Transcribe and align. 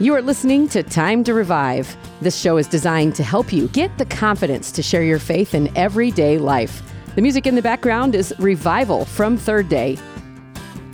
You 0.00 0.14
are 0.14 0.22
listening 0.22 0.66
to 0.68 0.82
Time 0.82 1.22
to 1.24 1.34
Revive. 1.34 1.94
This 2.22 2.34
show 2.34 2.56
is 2.56 2.66
designed 2.66 3.14
to 3.16 3.22
help 3.22 3.52
you 3.52 3.68
get 3.68 3.98
the 3.98 4.06
confidence 4.06 4.72
to 4.72 4.82
share 4.82 5.02
your 5.02 5.18
faith 5.18 5.54
in 5.54 5.70
everyday 5.76 6.38
life. 6.38 6.82
The 7.16 7.20
music 7.20 7.46
in 7.46 7.54
the 7.54 7.60
background 7.60 8.14
is 8.14 8.32
Revival 8.38 9.04
from 9.04 9.36
Third 9.36 9.68
Day. 9.68 9.98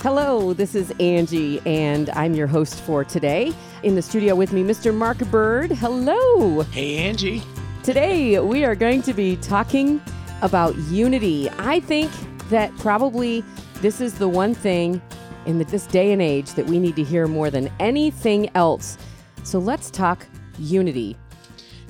Hello, 0.01 0.51
this 0.51 0.75
is 0.75 0.93
Angie, 0.99 1.61
and 1.65 2.09
I'm 2.09 2.33
your 2.35 2.47
host 2.47 2.81
for 2.81 3.05
today. 3.05 3.53
In 3.81 3.95
the 3.95 4.01
studio 4.01 4.35
with 4.35 4.51
me, 4.51 4.61
Mr. 4.61 4.93
Mark 4.93 5.19
Bird. 5.31 5.71
Hello. 5.71 6.63
Hey, 6.63 6.97
Angie. 6.97 7.41
Today, 7.83 8.41
we 8.41 8.65
are 8.65 8.75
going 8.75 9.01
to 9.03 9.13
be 9.13 9.37
talking 9.37 10.01
about 10.41 10.75
unity. 10.89 11.49
I 11.59 11.79
think 11.79 12.11
that 12.49 12.75
probably 12.75 13.41
this 13.75 14.01
is 14.01 14.15
the 14.15 14.27
one 14.27 14.53
thing 14.53 15.01
in 15.47 15.57
this 15.57 15.87
day 15.87 16.11
and 16.11 16.21
age 16.21 16.53
that 16.53 16.65
we 16.65 16.77
need 16.77 16.95
to 16.97 17.03
hear 17.03 17.25
more 17.25 17.49
than 17.49 17.71
anything 17.79 18.49
else. 18.53 18.97
So 19.43 19.57
let's 19.57 19.89
talk 19.89 20.27
unity. 20.59 21.17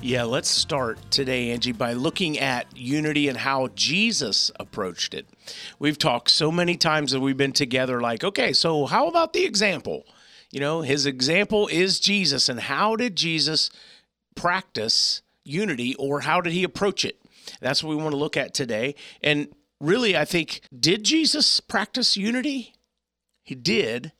Yeah, 0.00 0.22
let's 0.22 0.48
start 0.48 0.98
today, 1.10 1.50
Angie, 1.50 1.72
by 1.72 1.92
looking 1.94 2.38
at 2.38 2.66
unity 2.76 3.28
and 3.28 3.36
how 3.36 3.68
Jesus 3.74 4.52
approached 4.60 5.12
it. 5.12 5.26
We've 5.80 5.98
talked 5.98 6.30
so 6.30 6.52
many 6.52 6.76
times 6.76 7.10
that 7.10 7.18
we've 7.18 7.36
been 7.36 7.52
together, 7.52 8.00
like, 8.00 8.22
okay, 8.22 8.52
so 8.52 8.86
how 8.86 9.08
about 9.08 9.32
the 9.32 9.44
example? 9.44 10.06
You 10.52 10.60
know, 10.60 10.82
his 10.82 11.04
example 11.04 11.66
is 11.66 11.98
Jesus. 11.98 12.48
And 12.48 12.60
how 12.60 12.94
did 12.94 13.16
Jesus 13.16 13.70
practice 14.36 15.22
unity 15.44 15.96
or 15.96 16.20
how 16.20 16.40
did 16.40 16.52
he 16.52 16.62
approach 16.62 17.04
it? 17.04 17.20
That's 17.60 17.82
what 17.82 17.90
we 17.90 18.00
want 18.00 18.12
to 18.12 18.18
look 18.18 18.36
at 18.36 18.54
today. 18.54 18.94
And 19.20 19.48
really, 19.80 20.16
I 20.16 20.24
think, 20.24 20.60
did 20.78 21.02
Jesus 21.02 21.58
practice 21.58 22.16
unity? 22.16 22.72
He 23.48 23.54
did. 23.54 24.12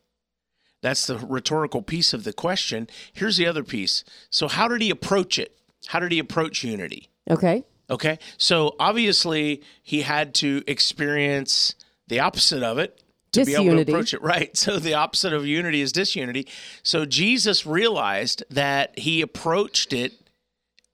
That's 0.81 1.07
the 1.07 1.19
rhetorical 1.19 1.83
piece 1.83 2.15
of 2.15 2.25
the 2.25 2.33
question. 2.33 2.89
Here's 3.13 3.37
the 3.37 3.47
other 3.47 3.63
piece. 3.63 4.05
So, 4.31 4.49
how 4.49 4.69
did 4.69 4.81
he 4.81 4.89
approach 4.89 5.39
it? 5.39 5.55
How 5.89 6.01
did 6.01 6.13
he 6.13 6.19
approach 6.19 6.65
unity? 6.65 7.11
Okay. 7.31 7.63
Okay. 7.91 8.19
So, 8.39 8.75
obviously, 8.81 9.63
he 9.83 10.01
had 10.01 10.35
to 10.37 10.63
experience 10.67 11.75
the 12.07 12.21
opposite 12.21 12.63
of 12.63 12.79
it 12.79 13.03
to 13.33 13.45
Disunity. 13.45 13.65
be 13.65 13.71
able 13.71 13.85
to 13.85 13.93
approach 13.93 14.15
it. 14.15 14.23
Right. 14.23 14.57
So, 14.57 14.79
the 14.79 14.95
opposite 14.95 15.35
of 15.35 15.47
unity 15.47 15.83
is 15.83 15.93
disunity. 15.93 16.49
So, 16.83 17.05
Jesus 17.05 17.67
realized 17.67 18.45
that 18.49 18.99
he 18.99 19.21
approached 19.21 19.93
it 19.93 20.15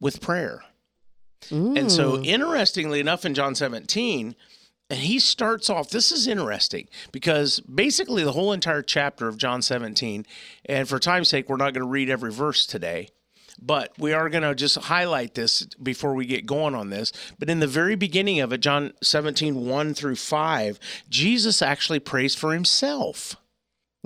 with 0.01 0.21
prayer. 0.21 0.65
And 1.53 1.93
so, 1.93 2.17
mm. 2.17 2.27
interestingly 2.27 2.98
enough, 2.98 3.25
in 3.25 3.35
John 3.35 3.55
17, 3.55 4.35
and 4.95 5.03
he 5.03 5.19
starts 5.19 5.69
off, 5.69 5.91
this 5.91 6.12
is 6.12 6.28
interesting 6.28 6.87
because 7.11 7.59
basically 7.59 8.23
the 8.23 8.31
whole 8.31 8.53
entire 8.53 8.81
chapter 8.81 9.27
of 9.27 9.36
John 9.36 9.61
17, 9.61 10.25
and 10.67 10.89
for 10.89 11.01
time's 11.01 11.28
sake, 11.28 11.48
we're 11.48 11.56
not 11.56 11.75
going 11.75 11.83
to 11.83 11.89
read 11.91 12.09
every 12.09 12.31
verse 12.31 12.64
today, 12.64 13.09
but 13.61 13.92
we 13.98 14.12
are 14.12 14.28
going 14.28 14.45
to 14.45 14.55
just 14.55 14.77
highlight 14.77 15.34
this 15.34 15.64
before 15.83 16.14
we 16.14 16.27
get 16.27 16.47
going 16.47 16.77
on 16.77 16.91
this. 16.91 17.12
But 17.41 17.51
in 17.51 17.59
the 17.59 17.67
very 17.67 17.97
beginning 17.97 18.39
of 18.39 18.53
it, 18.53 18.59
John 18.59 18.92
17, 19.03 19.67
1 19.67 19.95
through 19.95 20.14
5, 20.14 20.78
Jesus 21.08 21.61
actually 21.61 21.98
prays 21.98 22.36
for 22.36 22.53
himself. 22.53 23.34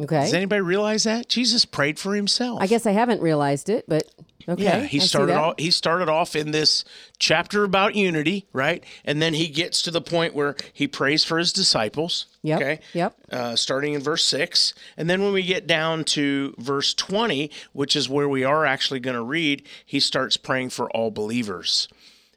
Okay. 0.01 0.21
Does 0.21 0.33
anybody 0.33 0.63
realize 0.63 1.05
that? 1.05 1.29
Jesus 1.29 1.67
prayed 1.67 1.99
for 1.99 2.15
himself. 2.15 2.63
I 2.63 2.67
guess 2.67 2.87
I 2.87 2.93
haven't 2.93 3.21
realized 3.21 3.69
it, 3.69 3.85
but 3.87 4.05
okay. 4.47 4.63
Yeah, 4.63 4.81
he 4.85 5.01
I 5.01 5.05
started 5.05 5.35
off 5.37 5.55
he 5.59 5.71
started 5.71 6.09
off 6.09 6.37
in 6.37 6.51
this 6.51 6.85
chapter 7.19 7.65
about 7.65 7.95
unity, 7.95 8.47
right? 8.53 8.85
And 9.05 9.23
then 9.23 9.35
he 9.35 9.49
gets 9.49 9.83
to 9.83 9.91
the 9.91 10.01
point 10.01 10.35
where 10.35 10.57
he 10.73 10.87
prays 10.87 11.25
for 11.25 11.39
his 11.39 11.53
disciples. 11.53 12.27
Yep, 12.43 12.61
Okay. 12.61 12.81
yep. 12.93 13.15
Uh, 13.33 13.57
starting 13.57 13.95
in 13.95 14.01
verse 14.01 14.25
six, 14.25 14.75
and 14.97 15.09
then 15.11 15.23
when 15.23 15.33
we 15.33 15.43
get 15.43 15.67
down 15.67 16.05
to 16.05 16.55
verse 16.59 16.95
twenty, 16.95 17.51
which 17.73 17.97
is 17.97 18.09
where 18.09 18.29
we 18.29 18.45
are 18.45 18.65
actually 18.65 19.01
going 19.01 19.17
to 19.17 19.23
read, 19.23 19.67
he 19.85 20.01
starts 20.01 20.37
praying 20.37 20.71
for 20.71 20.91
all 20.91 21.11
believers. 21.11 21.89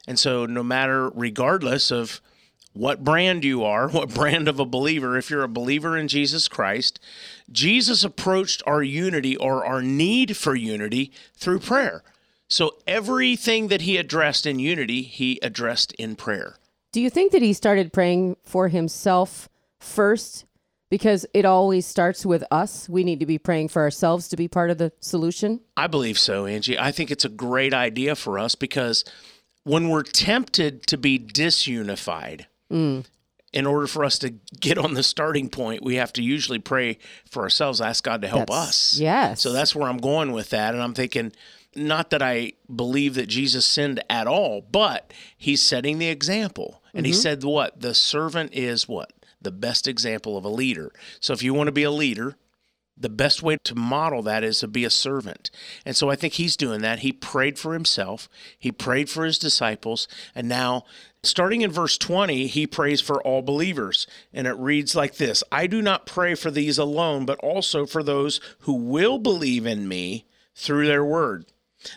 And 0.08 0.18
so, 0.18 0.46
no 0.46 0.62
matter, 0.64 1.10
regardless 1.10 1.92
of 1.92 2.20
what 2.72 3.04
brand 3.04 3.44
you 3.44 3.64
are, 3.64 3.88
what 3.90 4.14
brand 4.14 4.48
of 4.48 4.58
a 4.58 4.64
believer, 4.64 5.16
if 5.16 5.30
you're 5.30 5.42
a 5.42 5.48
believer 5.48 5.96
in 5.96 6.08
Jesus 6.08 6.48
Christ, 6.48 7.00
Jesus 7.50 8.04
approached 8.04 8.62
our 8.66 8.82
unity 8.82 9.36
or 9.36 9.64
our 9.64 9.82
need 9.82 10.36
for 10.36 10.54
unity 10.54 11.12
through 11.34 11.60
prayer. 11.60 12.02
So 12.48 12.76
everything 12.86 13.68
that 13.68 13.82
he 13.82 13.96
addressed 13.96 14.46
in 14.46 14.58
unity, 14.58 15.02
he 15.02 15.38
addressed 15.42 15.92
in 15.94 16.16
prayer. 16.16 16.56
Do 16.92 17.00
you 17.00 17.08
think 17.08 17.32
that 17.32 17.40
he 17.40 17.54
started 17.54 17.92
praying 17.92 18.36
for 18.44 18.68
himself 18.68 19.48
first? 19.80 20.44
Because 20.90 21.24
it 21.32 21.46
always 21.46 21.86
starts 21.86 22.26
with 22.26 22.44
us. 22.50 22.86
We 22.90 23.02
need 23.02 23.20
to 23.20 23.26
be 23.26 23.38
praying 23.38 23.68
for 23.68 23.80
ourselves 23.80 24.28
to 24.28 24.36
be 24.36 24.48
part 24.48 24.68
of 24.68 24.76
the 24.76 24.92
solution. 25.00 25.60
I 25.74 25.86
believe 25.86 26.18
so, 26.18 26.44
Angie. 26.44 26.78
I 26.78 26.92
think 26.92 27.10
it's 27.10 27.24
a 27.24 27.30
great 27.30 27.72
idea 27.72 28.14
for 28.14 28.38
us 28.38 28.54
because 28.54 29.02
when 29.64 29.88
we're 29.88 30.02
tempted 30.02 30.86
to 30.88 30.98
be 30.98 31.18
disunified, 31.18 32.44
Mm. 32.72 33.04
in 33.52 33.66
order 33.66 33.86
for 33.86 34.04
us 34.04 34.18
to 34.20 34.30
get 34.58 34.78
on 34.78 34.94
the 34.94 35.02
starting 35.02 35.50
point, 35.50 35.84
we 35.84 35.96
have 35.96 36.12
to 36.14 36.22
usually 36.22 36.58
pray 36.58 36.98
for 37.30 37.42
ourselves, 37.42 37.80
ask 37.80 38.02
God 38.02 38.22
to 38.22 38.28
help 38.28 38.48
That's- 38.48 38.68
us. 38.68 38.98
yes. 38.98 39.40
So 39.42 39.52
that's 39.52 39.74
where 39.74 39.88
I'm 39.88 39.98
going 39.98 40.32
with 40.32 40.50
that. 40.50 40.74
And 40.74 40.82
I'm 40.82 40.94
thinking, 40.94 41.32
not 41.74 42.10
that 42.10 42.22
I 42.22 42.52
believe 42.74 43.14
that 43.14 43.28
Jesus 43.28 43.66
sinned 43.66 44.02
at 44.10 44.26
all, 44.26 44.60
but 44.60 45.12
he's 45.36 45.62
setting 45.62 45.98
the 45.98 46.08
example. 46.08 46.82
And 46.94 47.06
he 47.06 47.12
mm-hmm. 47.12 47.20
said, 47.20 47.44
what? 47.44 47.80
The 47.80 47.94
servant 47.94 48.52
is 48.52 48.88
what? 48.88 49.12
The 49.40 49.50
best 49.50 49.88
example 49.88 50.36
of 50.36 50.44
a 50.44 50.50
leader. 50.50 50.92
So 51.20 51.32
if 51.32 51.42
you 51.42 51.54
want 51.54 51.68
to 51.68 51.72
be 51.72 51.82
a 51.82 51.90
leader, 51.90 52.36
the 52.96 53.08
best 53.08 53.42
way 53.42 53.56
to 53.64 53.74
model 53.74 54.22
that 54.22 54.44
is 54.44 54.60
to 54.60 54.68
be 54.68 54.84
a 54.84 54.90
servant. 54.90 55.50
And 55.84 55.96
so 55.96 56.10
I 56.10 56.16
think 56.16 56.34
he's 56.34 56.56
doing 56.56 56.82
that. 56.82 57.00
He 57.00 57.12
prayed 57.12 57.58
for 57.58 57.72
himself, 57.72 58.28
he 58.58 58.70
prayed 58.70 59.08
for 59.08 59.24
his 59.24 59.38
disciples, 59.38 60.06
and 60.34 60.48
now 60.48 60.84
starting 61.22 61.62
in 61.62 61.70
verse 61.70 61.96
20, 61.98 62.46
he 62.46 62.66
prays 62.66 63.00
for 63.00 63.22
all 63.22 63.42
believers. 63.42 64.06
And 64.32 64.46
it 64.46 64.56
reads 64.56 64.94
like 64.94 65.16
this 65.16 65.42
I 65.50 65.66
do 65.66 65.82
not 65.82 66.06
pray 66.06 66.34
for 66.34 66.50
these 66.50 66.78
alone, 66.78 67.26
but 67.26 67.38
also 67.38 67.86
for 67.86 68.02
those 68.02 68.40
who 68.60 68.74
will 68.74 69.18
believe 69.18 69.66
in 69.66 69.88
me 69.88 70.26
through 70.54 70.86
their 70.86 71.04
word. 71.04 71.46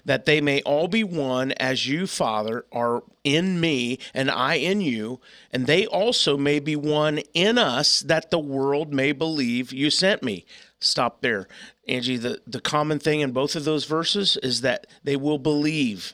That 0.04 0.26
they 0.26 0.42
may 0.42 0.64
all 0.64 0.88
be 0.88 1.04
one 1.04 1.52
as 1.54 1.88
you, 1.88 2.08
Father, 2.08 2.66
are 2.72 3.04
in 3.24 3.60
me 3.60 4.00
and 4.16 4.32
I 4.32 4.56
in 4.56 4.82
you, 4.82 5.20
and 5.52 5.68
they 5.68 5.86
also 5.86 6.38
may 6.38 6.60
be 6.60 6.76
one 6.76 7.20
in 7.36 7.60
us, 7.60 8.00
that 8.00 8.32
the 8.32 8.40
world 8.40 8.92
may 8.92 9.12
believe 9.12 9.72
you 9.72 9.92
sent 9.92 10.24
me 10.24 10.46
stop 10.80 11.22
there. 11.22 11.48
Angie, 11.88 12.18
the, 12.18 12.42
the 12.48 12.62
common 12.62 13.00
thing 13.00 13.22
in 13.22 13.32
both 13.32 13.56
of 13.56 13.66
those 13.66 13.86
verses 13.86 14.38
is 14.38 14.62
that 14.62 14.88
they 15.04 15.16
will 15.16 15.40
believe. 15.40 16.14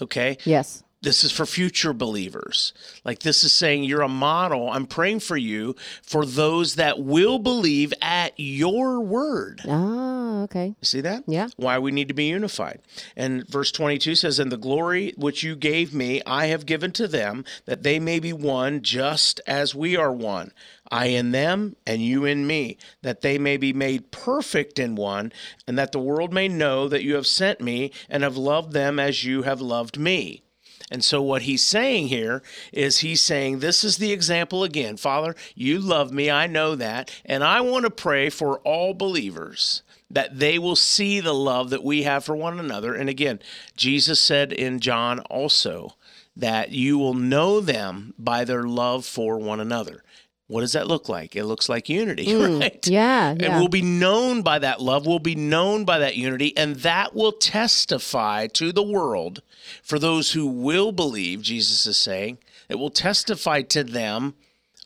Okay? 0.00 0.38
Yes. 0.44 0.82
This 1.02 1.24
is 1.24 1.32
for 1.32 1.46
future 1.46 1.92
believers. 1.92 2.72
Like 3.04 3.18
this 3.18 3.42
is 3.42 3.52
saying 3.52 3.82
you're 3.82 4.02
a 4.02 4.08
model. 4.08 4.70
I'm 4.70 4.86
praying 4.86 5.18
for 5.20 5.36
you 5.36 5.74
for 6.00 6.24
those 6.24 6.76
that 6.76 7.00
will 7.00 7.40
believe 7.40 7.92
at 8.00 8.34
your 8.36 9.00
word. 9.00 9.62
Ah, 9.68 10.42
okay. 10.42 10.76
See 10.80 11.00
that? 11.00 11.24
Yeah. 11.26 11.48
Why 11.56 11.80
we 11.80 11.90
need 11.90 12.06
to 12.06 12.14
be 12.14 12.26
unified. 12.26 12.80
And 13.16 13.44
verse 13.48 13.72
22 13.72 14.14
says, 14.14 14.38
And 14.38 14.52
the 14.52 14.56
glory 14.56 15.12
which 15.16 15.42
you 15.42 15.56
gave 15.56 15.92
me, 15.92 16.22
I 16.24 16.46
have 16.46 16.66
given 16.66 16.92
to 16.92 17.08
them, 17.08 17.44
that 17.64 17.82
they 17.82 17.98
may 17.98 18.20
be 18.20 18.32
one 18.32 18.80
just 18.82 19.40
as 19.44 19.74
we 19.74 19.96
are 19.96 20.12
one. 20.12 20.52
I 20.88 21.06
in 21.06 21.32
them, 21.32 21.74
and 21.84 22.00
you 22.00 22.24
in 22.24 22.46
me, 22.46 22.76
that 23.00 23.22
they 23.22 23.38
may 23.38 23.56
be 23.56 23.72
made 23.72 24.12
perfect 24.12 24.78
in 24.78 24.94
one, 24.94 25.32
and 25.66 25.76
that 25.78 25.90
the 25.90 25.98
world 25.98 26.32
may 26.32 26.46
know 26.46 26.86
that 26.86 27.02
you 27.02 27.16
have 27.16 27.26
sent 27.26 27.60
me 27.60 27.90
and 28.08 28.22
have 28.22 28.36
loved 28.36 28.72
them 28.72 29.00
as 29.00 29.24
you 29.24 29.42
have 29.42 29.60
loved 29.60 29.98
me. 29.98 30.44
And 30.92 31.02
so, 31.02 31.22
what 31.22 31.42
he's 31.42 31.64
saying 31.64 32.08
here 32.08 32.42
is 32.70 32.98
he's 32.98 33.22
saying, 33.22 33.60
This 33.60 33.82
is 33.82 33.96
the 33.96 34.12
example 34.12 34.62
again. 34.62 34.98
Father, 34.98 35.34
you 35.54 35.78
love 35.78 36.12
me. 36.12 36.30
I 36.30 36.46
know 36.46 36.74
that. 36.74 37.10
And 37.24 37.42
I 37.42 37.62
want 37.62 37.86
to 37.86 37.90
pray 37.90 38.28
for 38.28 38.58
all 38.58 38.92
believers 38.92 39.82
that 40.10 40.38
they 40.38 40.58
will 40.58 40.76
see 40.76 41.18
the 41.18 41.32
love 41.32 41.70
that 41.70 41.82
we 41.82 42.02
have 42.02 42.26
for 42.26 42.36
one 42.36 42.60
another. 42.60 42.94
And 42.94 43.08
again, 43.08 43.40
Jesus 43.74 44.20
said 44.20 44.52
in 44.52 44.80
John 44.80 45.20
also 45.20 45.94
that 46.36 46.72
you 46.72 46.98
will 46.98 47.14
know 47.14 47.60
them 47.60 48.12
by 48.18 48.44
their 48.44 48.64
love 48.64 49.06
for 49.06 49.38
one 49.38 49.60
another. 49.60 50.04
What 50.52 50.60
does 50.60 50.72
that 50.74 50.86
look 50.86 51.08
like? 51.08 51.34
It 51.34 51.44
looks 51.44 51.68
like 51.70 51.88
unity, 51.88 52.26
mm, 52.28 52.60
right? 52.60 52.86
Yeah, 52.86 53.30
And 53.30 53.40
yeah. 53.40 53.58
we'll 53.58 53.68
be 53.68 53.80
known 53.80 54.42
by 54.42 54.58
that 54.58 54.82
love. 54.82 55.06
We'll 55.06 55.18
be 55.18 55.34
known 55.34 55.84
by 55.86 55.98
that 56.00 56.16
unity. 56.16 56.54
And 56.56 56.76
that 56.76 57.14
will 57.14 57.32
testify 57.32 58.48
to 58.48 58.70
the 58.70 58.82
world 58.82 59.40
for 59.82 59.98
those 59.98 60.32
who 60.32 60.46
will 60.46 60.92
believe, 60.92 61.40
Jesus 61.40 61.86
is 61.86 61.96
saying, 61.96 62.36
it 62.68 62.74
will 62.78 62.90
testify 62.90 63.62
to 63.62 63.82
them 63.82 64.34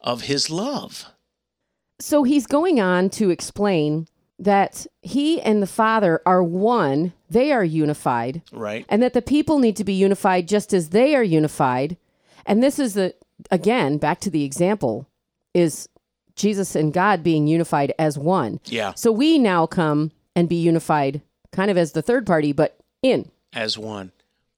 of 0.00 0.22
his 0.22 0.50
love. 0.50 1.06
So 1.98 2.22
he's 2.22 2.46
going 2.46 2.78
on 2.80 3.10
to 3.10 3.30
explain 3.30 4.06
that 4.38 4.86
he 5.02 5.40
and 5.40 5.62
the 5.62 5.66
Father 5.66 6.20
are 6.26 6.42
one, 6.44 7.12
they 7.28 7.50
are 7.52 7.64
unified, 7.64 8.42
Right? 8.52 8.84
and 8.88 9.02
that 9.02 9.14
the 9.14 9.22
people 9.22 9.58
need 9.58 9.76
to 9.76 9.84
be 9.84 9.94
unified 9.94 10.46
just 10.46 10.72
as 10.74 10.90
they 10.90 11.16
are 11.16 11.24
unified. 11.24 11.96
And 12.44 12.62
this 12.62 12.78
is 12.78 12.94
the, 12.94 13.14
again, 13.50 13.96
back 13.98 14.20
to 14.20 14.30
the 14.30 14.44
example, 14.44 15.08
is 15.56 15.88
Jesus 16.36 16.76
and 16.76 16.92
God 16.92 17.22
being 17.22 17.46
unified 17.46 17.94
as 17.98 18.18
one. 18.18 18.60
Yeah. 18.66 18.92
So 18.94 19.10
we 19.10 19.38
now 19.38 19.66
come 19.66 20.12
and 20.36 20.48
be 20.48 20.56
unified 20.56 21.22
kind 21.50 21.70
of 21.70 21.78
as 21.78 21.92
the 21.92 22.02
third 22.02 22.26
party, 22.26 22.52
but 22.52 22.78
in. 23.02 23.30
as 23.54 23.78
one. 23.78 24.12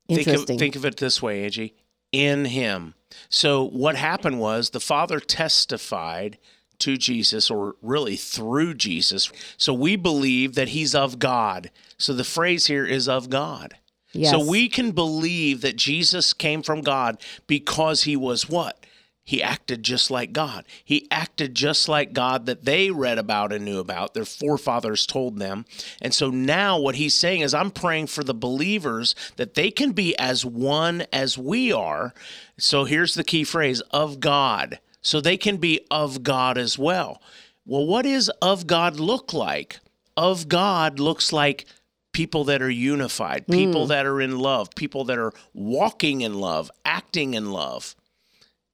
Think 0.09 0.23
of, 0.23 0.29
Interesting. 0.29 0.59
think 0.59 0.77
of 0.77 0.85
it 0.85 0.97
this 0.97 1.23
way, 1.23 1.45
Angie. 1.45 1.75
In 2.12 2.47
him. 2.47 2.95
So 3.29 3.62
what 3.62 3.95
happened 3.95 4.41
was 4.41 4.71
the 4.71 4.81
Father 4.81 5.21
testified 5.21 6.39
to 6.81 6.97
Jesus, 6.97 7.51
or 7.51 7.75
really 7.83 8.17
through 8.17 8.75
Jesus. 8.75 9.31
So 9.56 9.75
we 9.75 9.97
believe 9.97 10.55
that 10.55 10.69
he's 10.69 10.94
of 10.94 11.19
God. 11.19 11.71
So 11.99 12.12
the 12.12 12.25
phrase 12.25 12.67
here 12.67 12.87
is 12.87 13.09
of 13.09 13.29
God. 13.31 13.75
Yes. 14.12 14.31
So 14.31 14.39
we 14.39 14.69
can 14.69 14.93
believe 14.93 15.61
that 15.61 15.77
Jesus 15.77 16.33
came 16.33 16.62
from 16.62 16.81
God 16.81 17.21
because 17.47 18.05
he 18.05 18.17
was 18.17 18.49
what? 18.49 18.85
He 19.29 19.43
acted 19.43 19.83
just 19.83 20.11
like 20.11 20.33
God. 20.33 20.65
He 20.83 21.07
acted 21.11 21.55
just 21.55 21.87
like 21.87 22.15
God 22.15 22.47
that 22.47 22.65
they 22.65 22.91
read 22.91 23.19
about 23.19 23.53
and 23.53 23.63
knew 23.63 23.79
about. 23.79 24.15
Their 24.15 24.25
forefathers 24.25 25.05
told 25.05 25.39
them. 25.39 25.67
And 26.01 26.15
so 26.15 26.31
now 26.31 26.81
what 26.81 26.95
he's 26.95 27.13
saying 27.13 27.43
is, 27.43 27.53
I'm 27.53 27.71
praying 27.71 28.07
for 28.07 28.25
the 28.25 28.33
believers 28.33 29.15
that 29.37 29.53
they 29.53 29.71
can 29.71 29.93
be 29.93 30.17
as 30.19 30.47
one 30.47 31.05
as 31.13 31.37
we 31.37 31.71
are. 31.71 32.15
So 32.57 32.85
here's 32.85 33.13
the 33.13 33.23
key 33.23 33.45
phrase 33.45 33.83
of 33.91 34.19
God. 34.19 34.79
So 35.03 35.21
they 35.21 35.37
can 35.37 35.59
be 35.59 35.81
of 35.91 36.23
God 36.23 36.57
as 36.57 36.79
well. 36.79 37.21
Well, 37.67 37.87
what 37.87 38.07
is 38.07 38.31
of 38.41 38.67
God 38.67 38.99
look 38.99 39.35
like? 39.35 39.79
Of 40.17 40.49
God 40.49 40.99
looks 40.99 41.35
like 41.35 41.67
people 42.13 42.45
that 42.45 42.63
are 42.63 42.71
unified, 42.71 43.47
people 43.47 43.85
mm. 43.85 43.89
that 43.89 44.07
are 44.07 44.23
in 44.23 44.39
love, 44.39 44.75
people 44.75 45.05
that 45.05 45.19
are 45.19 45.35
walking 45.53 46.23
in 46.23 46.33
love, 46.33 46.71
acting 46.87 47.35
in 47.35 47.53
love, 47.53 47.95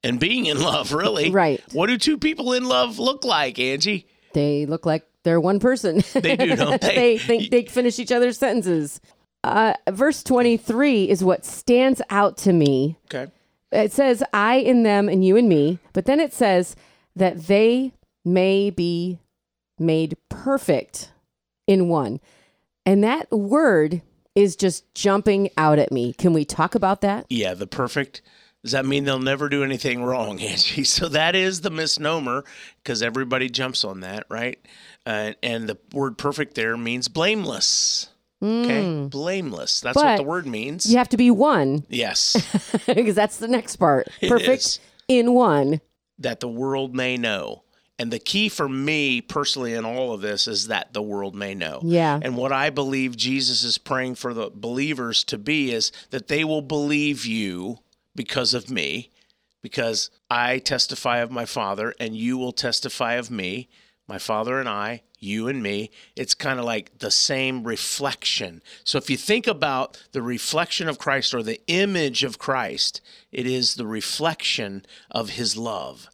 and 0.05 0.21
being 0.21 0.47
in 0.47 0.61
love, 0.61 0.93
really. 0.93 1.31
Right. 1.31 1.63
What 1.73 1.87
do 1.87 1.99
two 1.99 2.19
people 2.19 2.53
in 2.53 2.65
love 2.65 2.99
look 2.99 3.25
like, 3.25 3.59
Angie? 3.59 4.07
They 4.33 4.67
look 4.67 4.85
like 4.87 5.07
they're 5.23 5.41
one 5.41 5.59
person. 5.61 6.03
They 6.13 6.37
do, 6.37 6.55
don't 6.57 6.81
they? 6.81 6.95
they 6.95 7.19
think 7.19 7.51
they 7.51 7.65
finish 7.65 7.99
each 7.99 8.13
other's 8.13 8.39
sentences. 8.39 9.01
Uh, 9.43 9.75
verse 9.91 10.23
23 10.23 11.09
is 11.09 11.23
what 11.23 11.45
stands 11.45 12.01
out 12.11 12.37
to 12.39 12.53
me. 12.53 12.97
Okay. 13.07 13.31
It 13.73 13.93
says, 13.93 14.23
I 14.33 14.57
in 14.57 14.85
them 14.85 15.09
and 15.09 15.25
you 15.25 15.37
in 15.37 15.49
me. 15.49 15.79
But 15.93 16.07
then 16.07 16.21
it 16.21 16.33
says 16.33 16.77
that 17.17 17.47
they 17.47 17.93
may 18.25 18.71
be 18.71 19.19
made 19.79 20.17
perfect 20.29 21.13
in 21.67 21.89
one. 21.89 22.21
And 22.87 23.03
that 23.03 23.31
word 23.31 24.03
is 24.35 24.57
just 24.57 24.93
jumping 24.95 25.51
out 25.57 25.79
at 25.79 25.93
me. 25.93 26.13
Can 26.13 26.33
we 26.33 26.45
talk 26.45 26.75
about 26.75 27.01
that? 27.03 27.27
Yeah, 27.29 27.55
the 27.55 27.67
perfect. 27.67 28.23
Does 28.65 28.73
that 28.73 28.85
mean 28.87 29.05
they'll 29.05 29.19
never 29.21 29.49
do 29.49 29.63
anything 29.63 30.03
wrong, 30.03 30.41
Angie? 30.41 30.83
So 30.85 31.09
that 31.11 31.37
is 31.37 31.61
the 31.61 31.71
misnomer 31.71 32.45
because 32.83 33.03
everybody 33.03 33.49
jumps 33.49 33.85
on 33.85 34.01
that, 34.01 34.25
right? 34.29 34.59
Uh, 35.07 35.33
and 35.43 35.69
the 35.69 35.79
word 35.93 36.19
perfect 36.19 36.55
there 36.57 36.77
means 36.77 37.07
blameless. 37.09 38.09
Okay, 38.43 39.07
blameless. 39.11 39.81
That's 39.81 39.97
what 39.97 40.07
Hmm. 40.13 40.17
The 40.17 40.23
word 40.23 40.47
means. 40.47 40.91
You 40.91 40.99
have 40.99 41.09
to 41.11 41.17
be 41.17 41.31
one 41.31 41.85
Yes, 41.89 42.37
because 42.87 43.15
that's 43.15 43.37
the 43.39 43.49
next 43.49 43.77
part. 43.77 44.09
Perfect 44.27 44.81
in 45.09 45.33
one. 45.35 45.81
that 46.19 46.41
the 46.41 46.49
world 46.49 46.95
may 46.95 47.17
know. 47.17 47.63
And 47.99 48.13
the 48.13 48.19
key 48.19 48.49
for 48.49 48.69
me 48.69 49.21
personally 49.21 49.73
in 49.75 49.85
all 49.85 50.13
of 50.13 50.21
this 50.21 50.49
is 50.49 50.67
that 50.67 50.93
the 50.93 51.01
world 51.03 51.35
may 51.35 51.55
know. 51.55 51.81
Yeah. 51.85 52.19
And 52.21 52.37
what 52.37 52.51
I 52.53 52.71
believe 52.71 53.17
Jesus 53.17 53.63
is 53.63 53.79
praying 53.79 54.17
for 54.17 54.35
the 54.35 54.51
believers 54.53 55.23
to 55.25 55.39
be 55.39 55.73
is 55.73 55.93
that 56.11 56.27
they 56.29 56.43
will 56.45 56.61
believe 56.63 57.25
you 57.25 57.79
because 58.15 58.55
of 58.55 58.71
me, 58.71 59.11
because 59.63 60.11
I 60.31 60.59
testify 60.59 61.19
of 61.19 61.31
my 61.31 61.45
Father, 61.45 61.95
and 61.99 62.17
you 62.17 62.37
will 62.37 62.53
testify 62.53 63.15
of 63.15 63.31
me, 63.31 63.69
my 64.07 64.19
Father 64.19 64.61
and 64.61 64.69
I, 64.69 65.03
you 65.19 65.49
and 65.49 65.63
me. 65.63 65.91
It's 66.15 66.35
kind 66.35 66.59
of 66.59 66.65
like 66.65 66.99
the 66.99 67.11
same 67.11 67.65
reflection. 67.65 68.63
So 68.85 68.99
if 68.99 69.09
you 69.09 69.17
think 69.17 69.47
about 69.47 70.03
the 70.13 70.23
reflection 70.23 70.89
of 70.89 70.99
Christ 70.99 71.35
or 71.35 71.43
the 71.43 71.61
image 71.67 72.23
of 72.23 72.39
Christ, 72.39 73.01
it 73.33 73.47
is 73.47 73.75
the 73.75 73.87
reflection 73.87 74.85
of 75.11 75.31
his 75.31 75.57
love. 75.57 76.09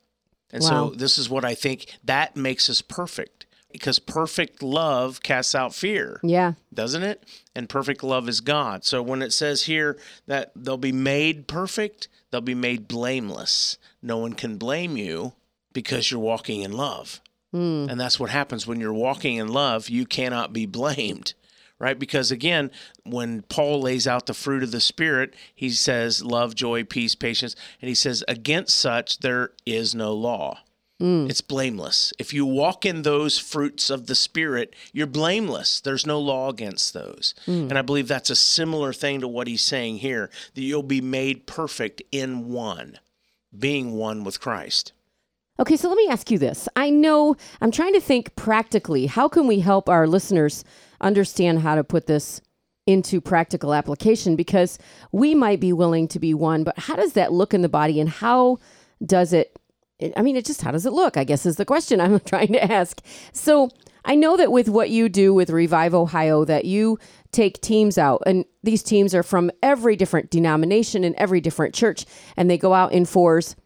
And 0.53 0.62
Wow. 0.62 0.69
so 0.69 0.91
this 0.91 1.19
is 1.19 1.29
what 1.29 1.44
I 1.44 1.55
think 1.55 1.87
that 2.05 2.37
makes 2.37 2.70
us 2.70 2.82
perfect 2.82 3.46
because 3.72 3.99
perfect 3.99 4.62
love 4.62 5.22
casts 5.22 5.55
out 5.55 5.75
fear 5.75 6.20
Yeah. 6.22 6.52
doesn't 6.72 7.02
it? 7.02 7.25
And 7.55 7.69
perfect 7.69 8.02
love 8.02 8.28
is 8.28 8.40
God. 8.40 8.84
So 8.84 9.02
when 9.02 9.22
it 9.22 9.32
says 9.32 9.64
here 9.64 9.99
that 10.26 10.52
they'll 10.56 10.76
be 10.76 10.93
made 10.93 11.46
perfect, 11.46 12.08
they'll 12.31 12.40
be 12.40 12.55
made 12.55 12.88
blameless. 12.88 13.78
No 14.02 14.19
one 14.19 14.32
can 14.34 14.56
blame 14.56 14.96
you 14.96 15.34
because 15.72 16.11
you're 16.11 16.20
walking 16.20 16.62
in 16.62 16.72
love. 16.72 17.20
Hmm. 17.52 17.87
And 17.88 18.00
that's 18.00 18.20
what 18.20 18.31
happens 18.31 18.67
when 18.67 18.81
you're 18.81 18.93
walking 18.93 19.37
in 19.37 19.49
love, 19.49 19.88
you 19.88 20.06
cannot 20.06 20.52
be 20.52 20.67
blamed. 20.67 21.34
Right? 21.78 21.99
Because 21.99 22.31
again, 22.31 22.70
when 23.05 23.40
Paul 23.43 23.81
lays 23.81 24.06
out 24.06 24.26
the 24.26 24.34
fruit 24.34 24.62
of 24.62 24.70
the 24.70 24.81
Spirit, 24.82 25.34
he 25.55 25.70
says 25.70 26.22
love, 26.22 26.55
joy, 26.55 26.84
peace, 26.84 27.14
patience. 27.14 27.56
And 27.81 27.88
he 27.88 27.94
says, 27.94 28.22
against 28.28 28.78
such 28.78 29.20
there 29.20 29.52
is 29.64 29.94
no 29.94 30.12
law. 30.12 30.58
Mm. 31.00 31.31
It's 31.31 31.41
blameless. 31.41 32.12
If 32.19 32.35
you 32.35 32.44
walk 32.44 32.85
in 32.85 33.02
those 33.02 33.38
fruits 33.38 33.88
of 33.88 34.06
the 34.06 34.14
Spirit, 34.14 34.76
you're 34.93 35.06
blameless. 35.06 35.81
There's 35.81 36.06
no 36.06 36.20
law 36.20 36.50
against 36.50 36.93
those. 36.93 37.35
Mm. 37.47 37.70
And 37.70 37.79
I 37.79 37.82
believe 37.82 38.06
that's 38.06 38.29
a 38.31 38.37
similar 38.37 38.93
thing 38.93 39.20
to 39.20 39.29
what 39.29 39.47
he's 39.47 39.62
saying 39.62 39.99
here 39.99 40.31
that 40.55 40.62
you'll 40.62 40.82
be 40.82 41.00
made 41.00 41.47
perfect 41.47 42.02
in 42.12 42.50
one, 42.50 42.99
being 43.58 43.93
one 43.93 44.25
with 44.25 44.41
Christ. 44.41 44.93
Okay, 45.58 45.76
so 45.76 45.88
let 45.88 45.97
me 45.97 46.08
ask 46.08 46.31
you 46.31 46.38
this. 46.38 46.69
I 46.76 46.91
know 46.91 47.37
I'm 47.61 47.70
trying 47.70 47.94
to 47.94 48.00
think 48.00 48.35
practically. 48.37 49.06
How 49.06 49.29
can 49.29 49.46
we 49.46 49.61
help 49.61 49.88
our 49.88 50.06
listeners 50.06 50.64
understand 51.00 51.61
how 51.61 51.75
to 51.75 51.85
put 51.85 52.06
this 52.06 52.41
into 52.87 53.20
practical 53.20 53.73
application? 53.73 54.37
Because 54.37 54.79
we 55.12 55.35
might 55.35 55.61
be 55.61 55.73
willing 55.73 56.08
to 56.08 56.19
be 56.19 56.35
one, 56.35 56.64
but 56.64 56.79
how 56.79 56.96
does 56.96 57.14
that 57.14 57.32
look 57.32 57.55
in 57.55 57.62
the 57.62 57.69
body 57.69 58.00
and 58.00 58.08
how 58.08 58.58
does 59.05 59.32
it? 59.32 59.58
I 60.17 60.23
mean, 60.23 60.37
it 60.37 60.44
just, 60.44 60.62
how 60.62 60.70
does 60.70 60.87
it 60.87 60.93
look? 60.93 61.17
I 61.17 61.25
guess 61.25 61.47
is 61.47 61.56
the 61.56 61.64
question 61.64 62.00
I'm 62.00 62.20
trying 62.25 62.52
to 62.52 62.73
ask. 62.73 63.00
So 63.32 63.70
I 64.05 64.14
know 64.14 64.37
that 64.37 64.52
with 64.52 64.69
what 64.69 64.91
you 64.91 65.08
do 65.08 65.35
with 65.35 65.50
Revive 65.50 65.94
Ohio, 65.94 66.44
that 66.44 66.64
you 66.64 66.99
take 67.32 67.61
teams 67.61 67.99
out, 67.99 68.23
and 68.26 68.44
these 68.62 68.82
teams 68.82 69.14
are 69.14 69.23
from 69.23 69.50
every 69.62 69.97
different 69.97 70.31
denomination 70.31 71.05
and 71.05 71.14
every 71.17 71.41
different 71.41 71.75
church, 71.75 72.06
and 72.37 72.50
they 72.50 72.58
go 72.58 72.73
out 72.75 72.93
in 72.93 73.05
fours 73.05 73.56